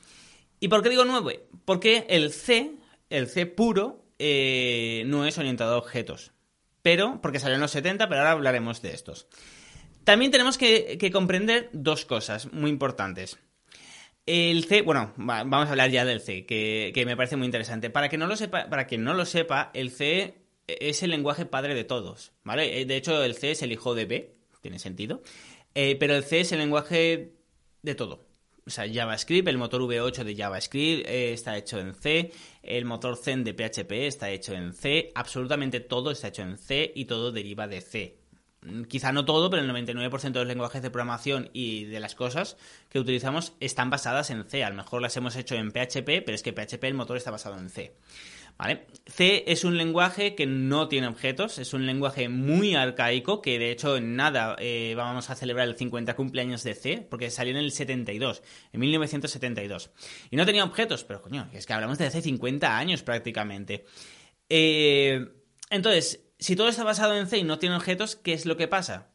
¿Y 0.61 0.69
por 0.69 0.83
qué 0.83 0.91
digo 0.91 1.05
9? 1.05 1.49
Porque 1.65 2.07
el 2.09 2.33
C, 2.33 2.73
el 3.09 3.27
C 3.29 3.47
puro, 3.47 4.05
eh, 4.19 5.03
no 5.07 5.27
es 5.27 5.37
orientado 5.39 5.75
a 5.75 5.79
objetos. 5.79 6.33
Pero, 6.83 7.21
porque 7.21 7.41
salió 7.41 7.57
en 7.57 7.61
los 7.61 7.73
70, 7.73 8.09
pero 8.09 8.21
ahora 8.21 8.33
hablaremos 8.33 8.81
de 8.83 8.95
estos. 8.95 9.27
También 10.05 10.31
tenemos 10.31 10.57
que 10.57 11.11
comprender 11.13 11.69
dos 11.73 12.05
cosas 12.05 12.53
muy 12.53 12.71
importantes. 12.71 13.39
El 14.27 14.65
C, 14.65 14.83
bueno, 14.83 15.13
vamos 15.17 15.67
a 15.67 15.71
hablar 15.71 15.91
ya 15.91 16.05
del 16.05 16.21
C, 16.21 16.47
que, 16.47 17.03
me 17.05 17.17
parece 17.17 17.37
muy 17.37 17.47
interesante. 17.47 17.91
Para 17.91 18.09
que 18.09 18.19
no 18.19 18.29
lo 18.29 18.37
sepa, 18.37 18.69
para 18.69 18.87
quien 18.87 19.03
no 19.03 19.15
lo 19.15 19.25
sepa, 19.25 19.73
el 19.75 19.91
C 19.91 20.35
es 20.69 21.03
el 21.03 21.11
lenguaje 21.11 21.47
padre 21.47 21.75
de 21.75 21.83
todos, 21.83 22.33
¿vale? 22.45 22.81
Eh, 22.81 22.85
de 22.85 22.97
hecho, 22.97 23.25
el 23.25 23.35
C 23.35 23.51
es 23.51 23.63
el 23.63 23.73
hijo 23.73 23.95
de 23.95 24.05
B, 24.05 24.37
tiene 24.61 24.79
sentido. 24.79 25.23
Eh, 25.75 25.97
pero 25.99 26.15
el 26.15 26.23
C 26.23 26.41
es 26.41 26.53
el 26.53 26.61
lenguaje 26.61 27.33
de 27.83 27.95
todo. 27.97 28.25
O 28.67 28.71
sea, 28.71 28.87
JavaScript, 28.93 29.49
el 29.49 29.59
motor 29.59 29.83
V8 29.83 30.25
de 30.25 30.37
JavaScript 30.37 31.09
eh, 31.09 31.33
está 31.33 31.57
hecho 31.57 31.81
en 31.81 31.95
C, 31.95 32.33
el 32.63 32.85
motor 32.85 33.17
Zen 33.17 33.43
de 33.43 33.55
PHP 33.55 33.93
está 34.07 34.31
hecho 34.31 34.53
en 34.53 34.75
C, 34.75 35.11
absolutamente 35.15 35.81
todo 35.81 36.11
está 36.11 36.29
hecho 36.29 36.43
en 36.43 36.57
C 36.59 36.93
y 36.95 37.07
todo 37.07 37.33
deriva 37.33 37.67
de 37.67 37.81
C 37.81 38.20
quizá 38.89 39.13
no 39.13 39.25
todo, 39.25 39.51
pero 39.51 39.63
el 39.63 39.71
99% 39.71 40.21
de 40.21 40.39
los 40.41 40.47
lenguajes 40.47 40.83
de 40.83 40.91
programación 40.91 41.51
y 41.53 41.85
de 41.85 42.01
las 42.01 42.15
cosas 42.15 42.57
que 42.89 42.99
utilizamos 42.99 43.55
están 43.61 43.91
basadas 43.91 44.31
en 44.31 44.45
C. 44.45 44.65
A 44.65 44.71
lo 44.71 44.77
mejor 44.77 45.01
las 45.03 45.17
hemos 45.17 45.37
hecho 45.37 45.55
en 45.55 45.71
PHP, 45.71 46.25
pero 46.25 46.35
es 46.35 46.43
que 46.43 46.53
PHP 46.53 46.85
el 46.85 46.95
motor 46.95 47.17
está 47.17 47.31
basado 47.31 47.59
en 47.59 47.71
C. 47.71 47.95
¿Vale? 48.59 48.87
C 49.07 49.45
es 49.47 49.65
un 49.65 49.79
lenguaje 49.79 50.35
que 50.35 50.45
no 50.45 50.87
tiene 50.89 51.07
objetos, 51.07 51.59
es 51.59 51.73
un 51.73 51.87
lenguaje 51.87 52.29
muy 52.29 52.75
arcaico, 52.75 53.41
que 53.41 53.59
de 53.59 53.71
hecho 53.71 53.97
en 53.97 54.17
nada 54.17 54.55
eh, 54.59 54.93
vamos 54.95 55.31
a 55.31 55.35
celebrar 55.35 55.67
el 55.67 55.77
50 55.77 56.15
cumpleaños 56.15 56.63
de 56.63 56.75
C, 56.75 57.07
porque 57.09 57.31
salió 57.31 57.53
en 57.53 57.59
el 57.59 57.73
72, 57.73 58.43
en 58.75 58.81
1972. 58.81 59.91
Y 60.31 60.37
no 60.37 60.45
tenía 60.45 60.65
objetos, 60.65 61.05
pero 61.05 61.23
coño, 61.23 61.49
es 61.55 61.65
que 61.65 61.73
hablamos 61.73 61.97
de 61.97 62.07
hace 62.07 62.21
50 62.21 62.77
años 62.77 63.03
prácticamente. 63.03 63.87
Eh, 64.51 65.27
entonces, 65.71 66.21
si 66.41 66.57
todo 66.57 66.69
está 66.69 66.85
basado 66.85 67.17
en 67.17 67.27
C 67.27 67.39
y 67.39 67.45
no 67.45 67.59
tiene 67.59 67.77
objetos, 67.77 68.17
¿qué 68.17 68.33
es 68.33 68.47
lo 68.47 68.57
que 68.57 68.67
pasa? 68.67 69.09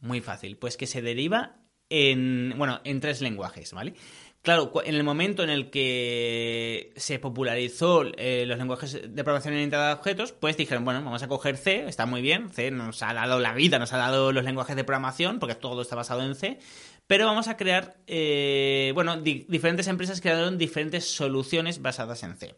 Muy 0.00 0.20
fácil, 0.20 0.56
pues 0.58 0.76
que 0.76 0.86
se 0.86 1.00
deriva 1.00 1.56
en, 1.88 2.54
bueno, 2.58 2.80
en 2.84 3.00
tres 3.00 3.20
lenguajes, 3.20 3.72
¿vale? 3.72 3.94
Claro, 4.42 4.72
en 4.84 4.96
el 4.96 5.04
momento 5.04 5.44
en 5.44 5.50
el 5.50 5.70
que 5.70 6.92
se 6.96 7.20
popularizó 7.20 8.02
eh, 8.16 8.44
los 8.44 8.58
lenguajes 8.58 8.92
de 8.92 9.22
programación 9.22 9.54
orientada 9.54 9.92
a 9.92 9.94
objetos, 9.94 10.32
pues 10.32 10.56
dijeron, 10.56 10.84
bueno, 10.84 11.00
vamos 11.04 11.22
a 11.22 11.28
coger 11.28 11.56
C, 11.56 11.86
está 11.86 12.06
muy 12.06 12.22
bien, 12.22 12.50
C 12.50 12.72
nos 12.72 13.04
ha 13.04 13.14
dado 13.14 13.38
la 13.38 13.54
vida, 13.54 13.78
nos 13.78 13.92
ha 13.92 13.98
dado 13.98 14.32
los 14.32 14.42
lenguajes 14.42 14.74
de 14.74 14.82
programación, 14.82 15.38
porque 15.38 15.54
todo 15.54 15.82
está 15.82 15.94
basado 15.94 16.24
en 16.24 16.34
C, 16.34 16.58
pero 17.06 17.26
vamos 17.26 17.46
a 17.46 17.56
crear, 17.56 17.94
eh, 18.08 18.90
bueno, 18.94 19.16
diferentes 19.18 19.86
empresas 19.86 20.20
crearon 20.20 20.58
diferentes 20.58 21.04
soluciones 21.04 21.80
basadas 21.80 22.24
en 22.24 22.36
C. 22.36 22.56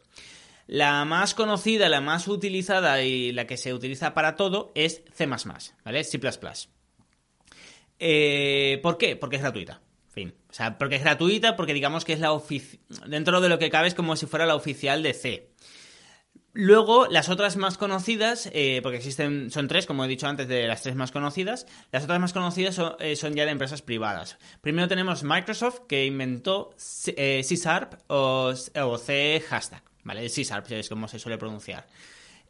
La 0.67 1.05
más 1.05 1.35
conocida, 1.35 1.89
la 1.89 2.01
más 2.01 2.27
utilizada 2.29 3.03
y 3.03 3.33
la 3.33 3.47
que 3.47 3.57
se 3.57 3.75
utiliza 3.75 4.15
para 4.15 4.37
todo 4.37 4.73
es 4.75 5.03
C++, 5.13 5.27
¿vale? 5.27 6.05
C++. 6.05 6.21
Eh, 7.99 8.81
¿Por 8.83 8.99
qué? 8.99 9.17
Porque 9.17 9.37
es 9.37 9.43
gratuita. 9.43 9.81
Fin. 10.09 10.35
O 10.49 10.53
sea, 10.53 10.79
porque 10.79 10.97
es 10.97 11.03
gratuita, 11.03 11.57
porque 11.57 11.75
digamos 11.75 12.05
que 12.05 12.13
es 12.13 12.21
la 12.21 12.41
dentro 13.07 13.41
de 13.41 13.49
lo 13.49 13.59
que 13.59 13.71
cabe 13.71 13.89
es 13.89 13.95
como 13.95 14.17
si 14.17 14.27
fuera 14.27 14.47
la 14.47 14.55
oficial 14.55 15.03
de 15.03 15.13
C. 15.13 15.51
Luego, 16.57 17.09
las 17.09 17.29
otras 17.31 17.57
más 17.57 17.77
conocidas, 17.77 18.49
eh, 18.53 18.79
porque 18.81 18.99
existen, 18.99 19.51
son 19.51 19.67
tres, 19.67 19.87
como 19.87 20.05
he 20.05 20.09
dicho 20.09 20.29
antes, 20.29 20.47
de 20.47 20.69
las 20.69 20.83
tres 20.83 20.95
más 20.95 21.11
conocidas, 21.11 21.67
las 21.91 22.05
otras 22.05 22.21
más 22.21 22.33
conocidas 22.33 22.77
son, 22.77 22.95
eh, 23.01 23.17
ya 23.17 23.45
de 23.45 23.51
empresas 23.51 23.83
privadas. 23.83 24.39
Primero 24.61 24.87
tenemos 24.87 25.25
Microsoft, 25.25 25.81
que 25.89 26.07
inventó 26.07 26.71
C, 26.77 27.43
Sharp 27.43 27.95
o, 28.07 28.53
o 28.53 28.99
C 28.99 29.43
Hashtag. 29.49 29.83
¿Vale? 30.05 30.23
El 30.23 30.31
C 30.31 30.43
es 30.43 30.89
como 30.89 31.09
se 31.09 31.19
suele 31.19 31.39
pronunciar. 31.39 31.87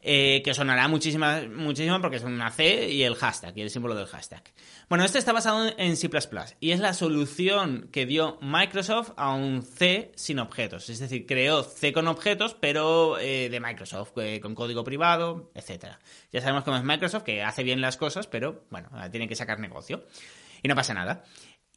Eh, 0.07 0.43
que 0.43 0.53
sonará 0.53 0.87
muchísimo, 0.87 1.25
muchísimo 1.55 1.99
porque 1.99 2.17
es 2.17 2.23
una 2.23 2.51
C 2.51 2.91
y 2.91 3.01
el 3.01 3.15
hashtag, 3.15 3.57
y 3.57 3.61
el 3.61 3.71
símbolo 3.71 3.95
del 3.95 4.05
hashtag. 4.05 4.43
Bueno, 4.87 5.03
este 5.03 5.17
está 5.17 5.33
basado 5.33 5.73
en 5.79 5.97
C++ 5.97 6.11
y 6.59 6.71
es 6.71 6.79
la 6.79 6.93
solución 6.93 7.89
que 7.91 8.05
dio 8.05 8.37
Microsoft 8.39 9.13
a 9.17 9.33
un 9.33 9.63
C 9.63 10.11
sin 10.13 10.37
objetos. 10.37 10.91
Es 10.91 10.99
decir, 10.99 11.25
creó 11.25 11.63
C 11.63 11.91
con 11.91 12.07
objetos, 12.07 12.53
pero 12.53 13.17
eh, 13.17 13.49
de 13.49 13.59
Microsoft, 13.59 14.11
eh, 14.17 14.39
con 14.39 14.53
código 14.53 14.83
privado, 14.83 15.49
etc. 15.55 15.95
Ya 16.31 16.39
sabemos 16.39 16.63
cómo 16.65 16.77
es 16.77 16.83
Microsoft, 16.83 17.23
que 17.23 17.41
hace 17.41 17.63
bien 17.63 17.81
las 17.81 17.97
cosas, 17.97 18.27
pero 18.27 18.63
bueno, 18.69 18.89
tiene 19.09 19.27
que 19.27 19.35
sacar 19.35 19.59
negocio. 19.59 20.05
Y 20.61 20.67
no 20.67 20.75
pasa 20.75 20.93
nada. 20.93 21.23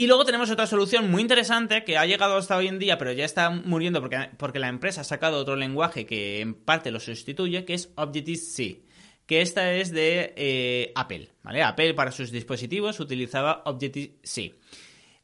Y 0.00 0.07
luego 0.07 0.25
tenemos 0.25 0.49
otra 0.49 0.69
solución 0.69 1.11
muy 1.11 1.23
interesante 1.23 1.83
que 1.83 1.99
ha 1.99 2.07
llegado 2.07 2.37
hasta 2.37 2.57
hoy 2.57 2.69
en 2.69 2.78
día, 2.78 2.99
pero 2.99 3.11
ya 3.11 3.25
está 3.25 3.50
muriendo 3.50 4.00
porque, 4.00 4.31
porque 4.37 4.61
la 4.61 4.69
empresa 4.69 5.00
ha 5.00 5.05
sacado 5.05 5.38
otro 5.38 5.57
lenguaje 5.57 6.07
que 6.07 6.40
en 6.40 6.55
parte 6.55 6.93
lo 6.93 7.00
sustituye, 7.00 7.64
que 7.64 7.75
es 7.75 7.90
Objective-C. 7.97 8.85
Que 9.26 9.43
esta 9.43 9.73
es 9.75 9.90
de 9.90 10.35
eh, 10.37 10.93
Apple, 10.95 11.31
¿vale? 11.43 11.64
Apple 11.64 11.95
para 11.95 12.12
sus 12.12 12.31
dispositivos 12.31 13.00
utilizaba 13.00 13.62
Objective-C. 13.67 14.55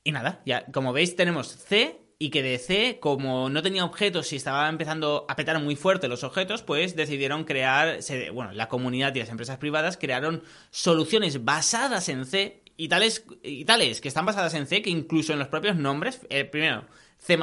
Y 0.02 0.10
nada, 0.10 0.42
ya 0.44 0.66
como 0.66 0.92
veis 0.92 1.14
tenemos 1.14 1.46
C 1.46 2.00
y 2.18 2.30
que 2.30 2.42
de 2.42 2.58
C, 2.58 2.98
como 3.00 3.48
no 3.50 3.62
tenía 3.62 3.84
objetos 3.84 4.32
y 4.32 4.36
estaba 4.36 4.68
empezando 4.68 5.24
a 5.28 5.36
petar 5.36 5.62
muy 5.62 5.76
fuerte 5.76 6.08
los 6.08 6.24
objetos, 6.24 6.64
pues 6.64 6.96
decidieron 6.96 7.44
crear, 7.44 8.00
bueno, 8.32 8.50
la 8.50 8.68
comunidad 8.68 9.14
y 9.14 9.20
las 9.20 9.28
empresas 9.28 9.58
privadas 9.58 9.96
crearon 9.96 10.42
soluciones 10.70 11.44
basadas 11.44 12.08
en 12.08 12.26
C 12.26 12.63
y 12.76 12.88
tales, 12.88 13.24
y 13.42 13.64
tales 13.64 14.00
que 14.00 14.08
están 14.08 14.26
basadas 14.26 14.54
en 14.54 14.66
C, 14.66 14.82
que 14.82 14.90
incluso 14.90 15.32
en 15.32 15.38
los 15.38 15.48
propios 15.48 15.76
nombres, 15.76 16.20
eh, 16.28 16.44
primero 16.44 16.84
C++, 17.18 17.38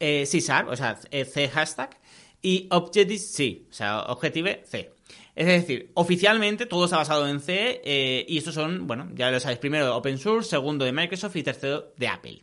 eh, 0.00 0.26
C 0.26 0.38
o 0.38 0.76
sea, 0.76 0.98
eh, 1.10 1.24
C 1.24 1.48
hashtag, 1.48 1.98
y 2.42 2.68
Objective-C, 2.70 3.62
o 3.70 3.72
sea, 3.72 4.00
Objective-C. 4.02 4.92
Es 5.34 5.46
decir, 5.46 5.90
oficialmente 5.94 6.66
todo 6.66 6.84
está 6.84 6.96
basado 6.96 7.28
en 7.28 7.40
C 7.40 7.82
eh, 7.84 8.24
y 8.28 8.38
estos 8.38 8.54
son, 8.54 8.86
bueno, 8.86 9.08
ya 9.14 9.30
lo 9.30 9.38
sabéis, 9.40 9.58
primero 9.58 9.94
Open 9.96 10.18
Source, 10.18 10.50
segundo 10.50 10.84
de 10.84 10.92
Microsoft 10.92 11.36
y 11.36 11.42
tercero 11.42 11.92
de 11.96 12.08
Apple. 12.08 12.42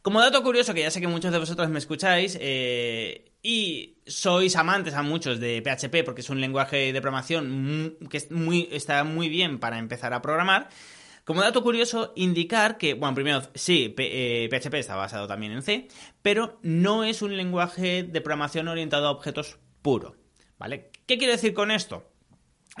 Como 0.00 0.20
dato 0.20 0.42
curioso, 0.42 0.72
que 0.72 0.80
ya 0.80 0.90
sé 0.90 1.00
que 1.00 1.08
muchos 1.08 1.32
de 1.32 1.38
vosotros 1.38 1.68
me 1.68 1.78
escucháis 1.78 2.38
y 3.48 3.96
sois 4.06 4.56
amantes 4.56 4.92
a 4.92 5.00
muchos 5.00 5.40
de 5.40 5.62
PHP 5.62 6.04
porque 6.04 6.20
es 6.20 6.28
un 6.28 6.38
lenguaje 6.38 6.92
de 6.92 7.00
programación 7.00 7.96
que 8.10 8.18
está 8.72 9.04
muy 9.04 9.30
bien 9.30 9.58
para 9.58 9.78
empezar 9.78 10.12
a 10.12 10.20
programar. 10.20 10.68
Como 11.24 11.40
dato 11.40 11.62
curioso, 11.62 12.12
indicar 12.14 12.76
que, 12.76 12.92
bueno, 12.92 13.14
primero, 13.14 13.40
sí, 13.54 13.88
PHP 13.88 14.74
eh, 14.74 14.78
está 14.78 14.96
basado 14.96 15.26
también 15.26 15.52
en 15.52 15.62
C, 15.62 15.88
pero 16.20 16.58
no 16.60 17.04
es 17.04 17.22
un 17.22 17.38
lenguaje 17.38 18.02
de 18.02 18.20
programación 18.20 18.68
orientado 18.68 19.06
a 19.06 19.12
objetos 19.12 19.58
puro, 19.80 20.14
¿vale? 20.58 20.90
¿Qué 21.06 21.16
quiero 21.16 21.32
decir 21.32 21.54
con 21.54 21.70
esto? 21.70 22.06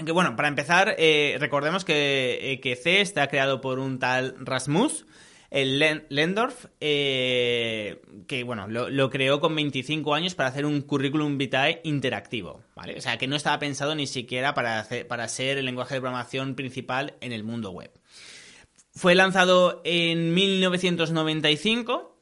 Que 0.04 0.12
bueno, 0.12 0.36
para 0.36 0.48
empezar, 0.48 0.96
eh, 0.98 1.38
recordemos 1.40 1.86
que, 1.86 2.40
eh, 2.42 2.60
que, 2.60 2.76
C 2.76 3.00
está 3.00 3.28
creado 3.28 3.62
por 3.62 3.78
un 3.78 3.98
tal 3.98 4.34
Rasmus, 4.38 5.06
el 5.50 5.78
Lendorf, 6.10 6.66
eh, 6.80 8.02
que 8.26 8.44
bueno, 8.44 8.68
lo, 8.68 9.10
creó 9.10 9.40
con 9.40 9.54
25 9.54 10.14
años 10.14 10.34
para 10.34 10.50
hacer 10.50 10.66
un 10.66 10.82
currículum 10.82 11.38
vitae 11.38 11.80
interactivo, 11.84 12.60
¿vale? 12.76 12.96
O 12.98 13.00
sea, 13.00 13.16
que 13.16 13.26
no 13.26 13.36
estaba 13.36 13.58
pensado 13.58 13.94
ni 13.94 14.06
siquiera 14.06 14.52
para, 14.52 14.86
para 15.08 15.28
ser 15.28 15.56
el 15.56 15.64
lenguaje 15.64 15.94
de 15.94 16.00
programación 16.00 16.54
principal 16.54 17.14
en 17.20 17.32
el 17.32 17.44
mundo 17.44 17.70
web. 17.70 17.90
Fue 18.92 19.14
lanzado 19.14 19.80
en 19.84 20.34
1995 20.34 22.17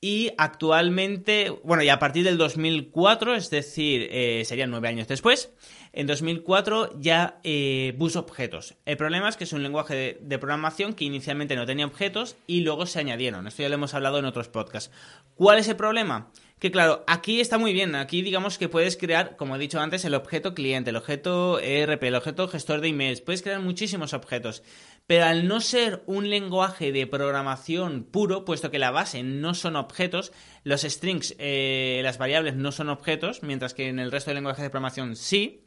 y 0.00 0.30
actualmente, 0.36 1.50
bueno, 1.64 1.82
y 1.82 1.88
a 1.88 1.98
partir 1.98 2.24
del 2.24 2.36
2004, 2.36 3.34
es 3.34 3.50
decir, 3.50 4.08
eh, 4.10 4.44
serían 4.44 4.70
nueve 4.70 4.88
años 4.88 5.08
después, 5.08 5.52
en 5.96 6.06
2004 6.06 7.00
ya 7.00 7.40
eh, 7.42 7.94
puso 7.98 8.20
objetos. 8.20 8.74
El 8.84 8.98
problema 8.98 9.30
es 9.30 9.38
que 9.38 9.44
es 9.44 9.54
un 9.54 9.62
lenguaje 9.62 10.18
de, 10.20 10.38
programación 10.38 10.92
que 10.92 11.06
inicialmente 11.06 11.56
no 11.56 11.64
tenía 11.64 11.86
objetos 11.86 12.36
y 12.46 12.60
luego 12.60 12.84
se 12.84 13.00
añadieron. 13.00 13.46
Esto 13.46 13.62
ya 13.62 13.70
lo 13.70 13.76
hemos 13.76 13.94
hablado 13.94 14.18
en 14.18 14.26
otros 14.26 14.48
podcasts. 14.48 14.92
¿Cuál 15.34 15.58
es 15.58 15.68
el 15.68 15.76
problema? 15.76 16.30
Que 16.58 16.70
claro, 16.70 17.02
aquí 17.06 17.40
está 17.40 17.56
muy 17.56 17.72
bien. 17.72 17.94
Aquí 17.94 18.20
digamos 18.20 18.58
que 18.58 18.68
puedes 18.68 18.98
crear, 18.98 19.36
como 19.36 19.56
he 19.56 19.58
dicho 19.58 19.80
antes, 19.80 20.04
el 20.04 20.14
objeto 20.14 20.54
cliente, 20.54 20.90
el 20.90 20.96
objeto 20.96 21.58
ERP, 21.60 22.02
el 22.04 22.14
objeto 22.14 22.46
gestor 22.48 22.82
de 22.82 22.88
emails. 22.88 23.22
Puedes 23.22 23.42
crear 23.42 23.60
muchísimos 23.60 24.12
objetos. 24.12 24.62
Pero 25.06 25.24
al 25.26 25.46
no 25.46 25.60
ser 25.60 26.02
un 26.06 26.28
lenguaje 26.30 26.90
de 26.90 27.06
programación 27.06 28.04
puro, 28.04 28.44
puesto 28.44 28.70
que 28.70 28.80
la 28.80 28.90
base 28.90 29.22
no 29.22 29.54
son 29.54 29.76
objetos, 29.76 30.32
los 30.64 30.82
strings, 30.82 31.36
eh, 31.38 32.00
las 32.02 32.18
variables 32.18 32.56
no 32.56 32.72
son 32.72 32.88
objetos, 32.88 33.42
mientras 33.42 33.72
que 33.72 33.88
en 33.88 34.00
el 34.00 34.10
resto 34.10 34.30
de 34.30 34.34
lenguajes 34.34 34.64
de 34.64 34.70
programación 34.70 35.14
sí. 35.14 35.62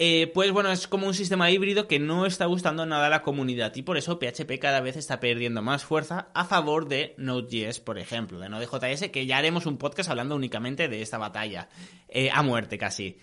Eh, 0.00 0.30
pues 0.32 0.52
bueno, 0.52 0.70
es 0.70 0.86
como 0.86 1.08
un 1.08 1.14
sistema 1.14 1.50
híbrido 1.50 1.88
que 1.88 1.98
no 1.98 2.24
está 2.24 2.46
gustando 2.46 2.86
nada 2.86 3.08
a 3.08 3.10
la 3.10 3.22
comunidad 3.22 3.74
y 3.74 3.82
por 3.82 3.96
eso 3.96 4.20
PHP 4.20 4.60
cada 4.60 4.80
vez 4.80 4.96
está 4.96 5.18
perdiendo 5.18 5.60
más 5.60 5.84
fuerza 5.84 6.28
a 6.34 6.44
favor 6.44 6.86
de 6.86 7.16
Node.js, 7.18 7.80
por 7.80 7.98
ejemplo, 7.98 8.38
de 8.38 8.48
Node.js, 8.48 9.10
que 9.10 9.26
ya 9.26 9.38
haremos 9.38 9.66
un 9.66 9.76
podcast 9.76 10.08
hablando 10.08 10.36
únicamente 10.36 10.86
de 10.86 11.02
esta 11.02 11.18
batalla, 11.18 11.68
eh, 12.08 12.30
a 12.32 12.44
muerte 12.44 12.78
casi. 12.78 13.18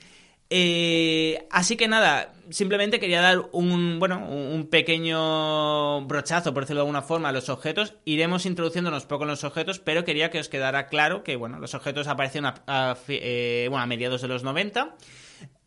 Eh, 0.57 1.45
así 1.51 1.75
que 1.75 1.89
nada, 1.89 2.33
simplemente 2.49 3.01
quería 3.01 3.19
dar 3.19 3.49
un, 3.51 3.99
bueno, 3.99 4.25
un 4.25 4.69
pequeño 4.69 6.05
brochazo, 6.05 6.53
por 6.53 6.63
decirlo 6.63 6.79
de 6.79 6.83
alguna 6.83 7.01
forma, 7.01 7.27
a 7.27 7.33
los 7.33 7.49
objetos. 7.49 7.95
Iremos 8.05 8.45
introduciéndonos 8.45 9.05
poco 9.05 9.25
en 9.25 9.31
los 9.31 9.43
objetos, 9.43 9.79
pero 9.79 10.05
quería 10.05 10.29
que 10.29 10.39
os 10.39 10.47
quedara 10.47 10.87
claro 10.87 11.25
que, 11.25 11.35
bueno, 11.35 11.59
los 11.59 11.73
objetos 11.73 12.07
aparecieron 12.07 12.53
a, 12.67 12.97
bueno, 13.05 13.79
a 13.79 13.85
mediados 13.85 14.21
de 14.21 14.29
los 14.29 14.45
90 14.45 14.95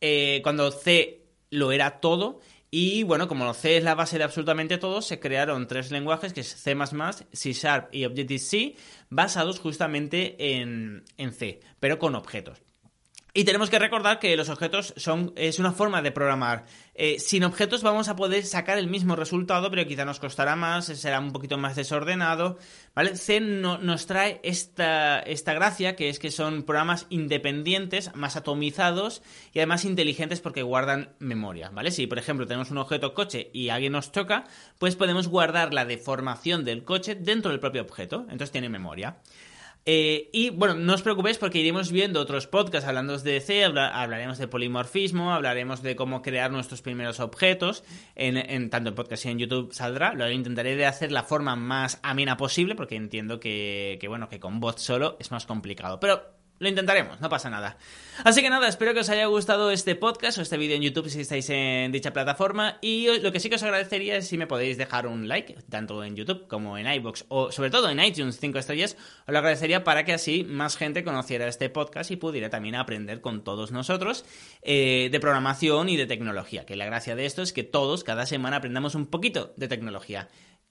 eh, 0.00 0.40
cuando 0.42 0.70
C 0.70 1.20
lo 1.50 1.70
era 1.70 2.00
todo. 2.00 2.40
Y 2.70 3.02
bueno, 3.02 3.28
como 3.28 3.52
C 3.52 3.76
es 3.76 3.84
la 3.84 3.94
base 3.94 4.16
de 4.16 4.24
absolutamente 4.24 4.78
todo, 4.78 5.02
se 5.02 5.20
crearon 5.20 5.66
tres 5.66 5.90
lenguajes, 5.90 6.32
que 6.32 6.40
es 6.40 6.48
C++, 6.48 6.74
C 7.32 7.52
Sharp 7.52 7.94
y 7.94 8.06
Objective-C, 8.06 8.74
basados 9.10 9.60
justamente 9.60 10.60
en, 10.60 11.04
en 11.18 11.32
C, 11.34 11.60
pero 11.78 11.98
con 11.98 12.14
objetos. 12.14 12.62
Y 13.38 13.44
tenemos 13.44 13.70
que 13.70 13.78
recordar 13.78 14.18
que 14.18 14.36
los 14.36 14.48
objetos 14.48 14.94
son, 14.96 15.32
es 15.36 15.60
una 15.60 15.70
forma 15.70 16.02
de 16.02 16.10
programar. 16.10 16.64
Eh, 16.96 17.20
sin 17.20 17.44
objetos 17.44 17.84
vamos 17.84 18.08
a 18.08 18.16
poder 18.16 18.44
sacar 18.44 18.78
el 18.78 18.88
mismo 18.88 19.14
resultado, 19.14 19.70
pero 19.70 19.86
quizá 19.86 20.04
nos 20.04 20.18
costará 20.18 20.56
más, 20.56 20.86
será 20.86 21.20
un 21.20 21.30
poquito 21.30 21.56
más 21.56 21.76
desordenado. 21.76 22.58
¿vale? 22.96 23.14
C 23.14 23.38
nos 23.38 24.06
trae 24.06 24.40
esta, 24.42 25.20
esta 25.20 25.54
gracia, 25.54 25.94
que 25.94 26.08
es 26.08 26.18
que 26.18 26.32
son 26.32 26.64
programas 26.64 27.06
independientes, 27.10 28.12
más 28.16 28.34
atomizados 28.34 29.22
y 29.52 29.60
además 29.60 29.84
inteligentes 29.84 30.40
porque 30.40 30.62
guardan 30.62 31.14
memoria. 31.20 31.70
¿vale? 31.70 31.92
Si, 31.92 32.08
por 32.08 32.18
ejemplo, 32.18 32.44
tenemos 32.44 32.72
un 32.72 32.78
objeto 32.78 33.14
coche 33.14 33.50
y 33.52 33.68
alguien 33.68 33.92
nos 33.92 34.10
choca, 34.10 34.46
pues 34.80 34.96
podemos 34.96 35.28
guardar 35.28 35.72
la 35.72 35.84
deformación 35.84 36.64
del 36.64 36.82
coche 36.82 37.14
dentro 37.14 37.52
del 37.52 37.60
propio 37.60 37.82
objeto. 37.82 38.22
Entonces 38.22 38.50
tiene 38.50 38.68
memoria. 38.68 39.18
Eh, 39.90 40.28
y 40.34 40.50
bueno, 40.50 40.74
no 40.74 40.92
os 40.92 41.00
preocupéis 41.00 41.38
porque 41.38 41.60
iremos 41.60 41.90
viendo 41.90 42.20
otros 42.20 42.46
podcasts 42.46 42.86
hablando 42.86 43.16
de 43.16 43.40
C, 43.40 43.64
hablaremos 43.64 44.36
de 44.36 44.46
polimorfismo, 44.46 45.32
hablaremos 45.32 45.80
de 45.80 45.96
cómo 45.96 46.20
crear 46.20 46.50
nuestros 46.50 46.82
primeros 46.82 47.20
objetos, 47.20 47.84
en, 48.14 48.68
tanto 48.68 48.90
en 48.90 48.94
podcast 48.94 49.24
y 49.24 49.30
en 49.30 49.38
YouTube 49.38 49.72
saldrá, 49.72 50.12
lo 50.12 50.30
intentaré 50.30 50.76
de 50.76 50.84
hacer 50.84 51.10
la 51.10 51.22
forma 51.22 51.56
más 51.56 52.00
amena 52.02 52.36
posible 52.36 52.74
porque 52.74 52.96
entiendo 52.96 53.40
que, 53.40 53.96
que 53.98 54.08
bueno, 54.08 54.28
que 54.28 54.38
con 54.38 54.60
voz 54.60 54.78
solo 54.78 55.16
es 55.20 55.30
más 55.30 55.46
complicado, 55.46 55.98
pero 55.98 56.37
lo 56.58 56.68
intentaremos, 56.68 57.20
no 57.20 57.28
pasa 57.28 57.50
nada. 57.50 57.76
Así 58.24 58.42
que 58.42 58.50
nada, 58.50 58.66
espero 58.66 58.94
que 58.94 59.00
os 59.00 59.08
haya 59.10 59.26
gustado 59.26 59.70
este 59.70 59.94
podcast 59.94 60.38
o 60.38 60.42
este 60.42 60.56
vídeo 60.56 60.74
en 60.74 60.82
YouTube 60.82 61.08
si 61.08 61.20
estáis 61.20 61.48
en 61.50 61.92
dicha 61.92 62.12
plataforma. 62.12 62.78
Y 62.80 63.20
lo 63.20 63.30
que 63.30 63.38
sí 63.38 63.48
que 63.48 63.54
os 63.54 63.62
agradecería 63.62 64.16
es 64.16 64.26
si 64.26 64.36
me 64.36 64.48
podéis 64.48 64.76
dejar 64.76 65.06
un 65.06 65.28
like, 65.28 65.54
tanto 65.70 66.02
en 66.02 66.16
YouTube 66.16 66.48
como 66.48 66.76
en 66.76 66.92
iBox 66.92 67.26
o 67.28 67.52
sobre 67.52 67.70
todo 67.70 67.88
en 67.88 68.00
iTunes 68.00 68.40
5 68.40 68.58
estrellas. 68.58 68.96
Os 69.26 69.32
lo 69.32 69.38
agradecería 69.38 69.84
para 69.84 70.04
que 70.04 70.12
así 70.12 70.42
más 70.42 70.76
gente 70.76 71.04
conociera 71.04 71.46
este 71.46 71.70
podcast 71.70 72.10
y 72.10 72.16
pudiera 72.16 72.50
también 72.50 72.74
aprender 72.74 73.20
con 73.20 73.44
todos 73.44 73.70
nosotros 73.70 74.24
eh, 74.62 75.08
de 75.12 75.20
programación 75.20 75.88
y 75.88 75.96
de 75.96 76.06
tecnología. 76.06 76.66
Que 76.66 76.74
la 76.74 76.86
gracia 76.86 77.14
de 77.14 77.24
esto 77.24 77.42
es 77.42 77.52
que 77.52 77.62
todos 77.62 78.02
cada 78.02 78.26
semana 78.26 78.56
aprendamos 78.56 78.96
un 78.96 79.06
poquito 79.06 79.52
de 79.56 79.68
tecnología 79.68 80.28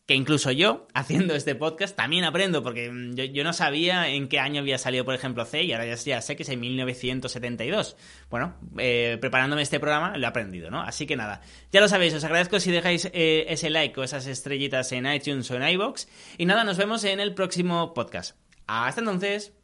que 0.07 0.15
incluso 0.15 0.51
yo, 0.51 0.87
haciendo 0.93 1.35
este 1.35 1.53
podcast, 1.53 1.95
también 1.95 2.23
aprendo, 2.23 2.63
porque 2.63 2.89
mm, 2.89 3.13
yo, 3.13 3.43
no 3.43 3.53
sabía 3.53 4.07
en 4.07 4.27
qué 4.27 4.39
año 4.39 4.61
había 4.61 4.77
salido, 4.77 5.05
por 5.05 5.13
ejemplo, 5.13 5.45
C, 5.45 5.63
y 5.63 5.73
ahora 5.73 5.85
ya, 5.93 6.21
sé 6.21 6.35
que 6.35 6.43
es 6.43 6.49
en 6.49 6.59
1972. 6.59 7.97
Bueno, 8.29 8.55
eh, 8.77 9.17
preparándome 9.19 9.61
este 9.61 9.79
programa 9.79 10.17
lo 10.17 10.23
he 10.23 10.27
aprendido, 10.27 10.71
¿no? 10.71 10.81
Así 10.81 11.05
que 11.05 11.15
nada, 11.15 11.41
ya 11.71 11.81
lo 11.81 11.89
sabéis, 11.89 12.13
os 12.13 12.23
agradezco 12.23 12.59
si 12.59 12.71
dejáis 12.71 13.09
eh, 13.13 13.45
ese 13.49 13.69
like 13.69 13.99
o 13.99 14.03
esas 14.03 14.25
estrellitas 14.25 14.91
en 14.93 15.05
iTunes 15.05 15.51
o 15.51 15.55
en 15.55 15.67
iBox. 15.67 16.07
Y 16.37 16.45
nada, 16.45 16.63
nos 16.63 16.77
vemos 16.77 17.03
en 17.03 17.19
el 17.19 17.33
próximo 17.33 17.93
podcast. 17.93 18.37
Hasta 18.65 19.01
entonces. 19.01 19.56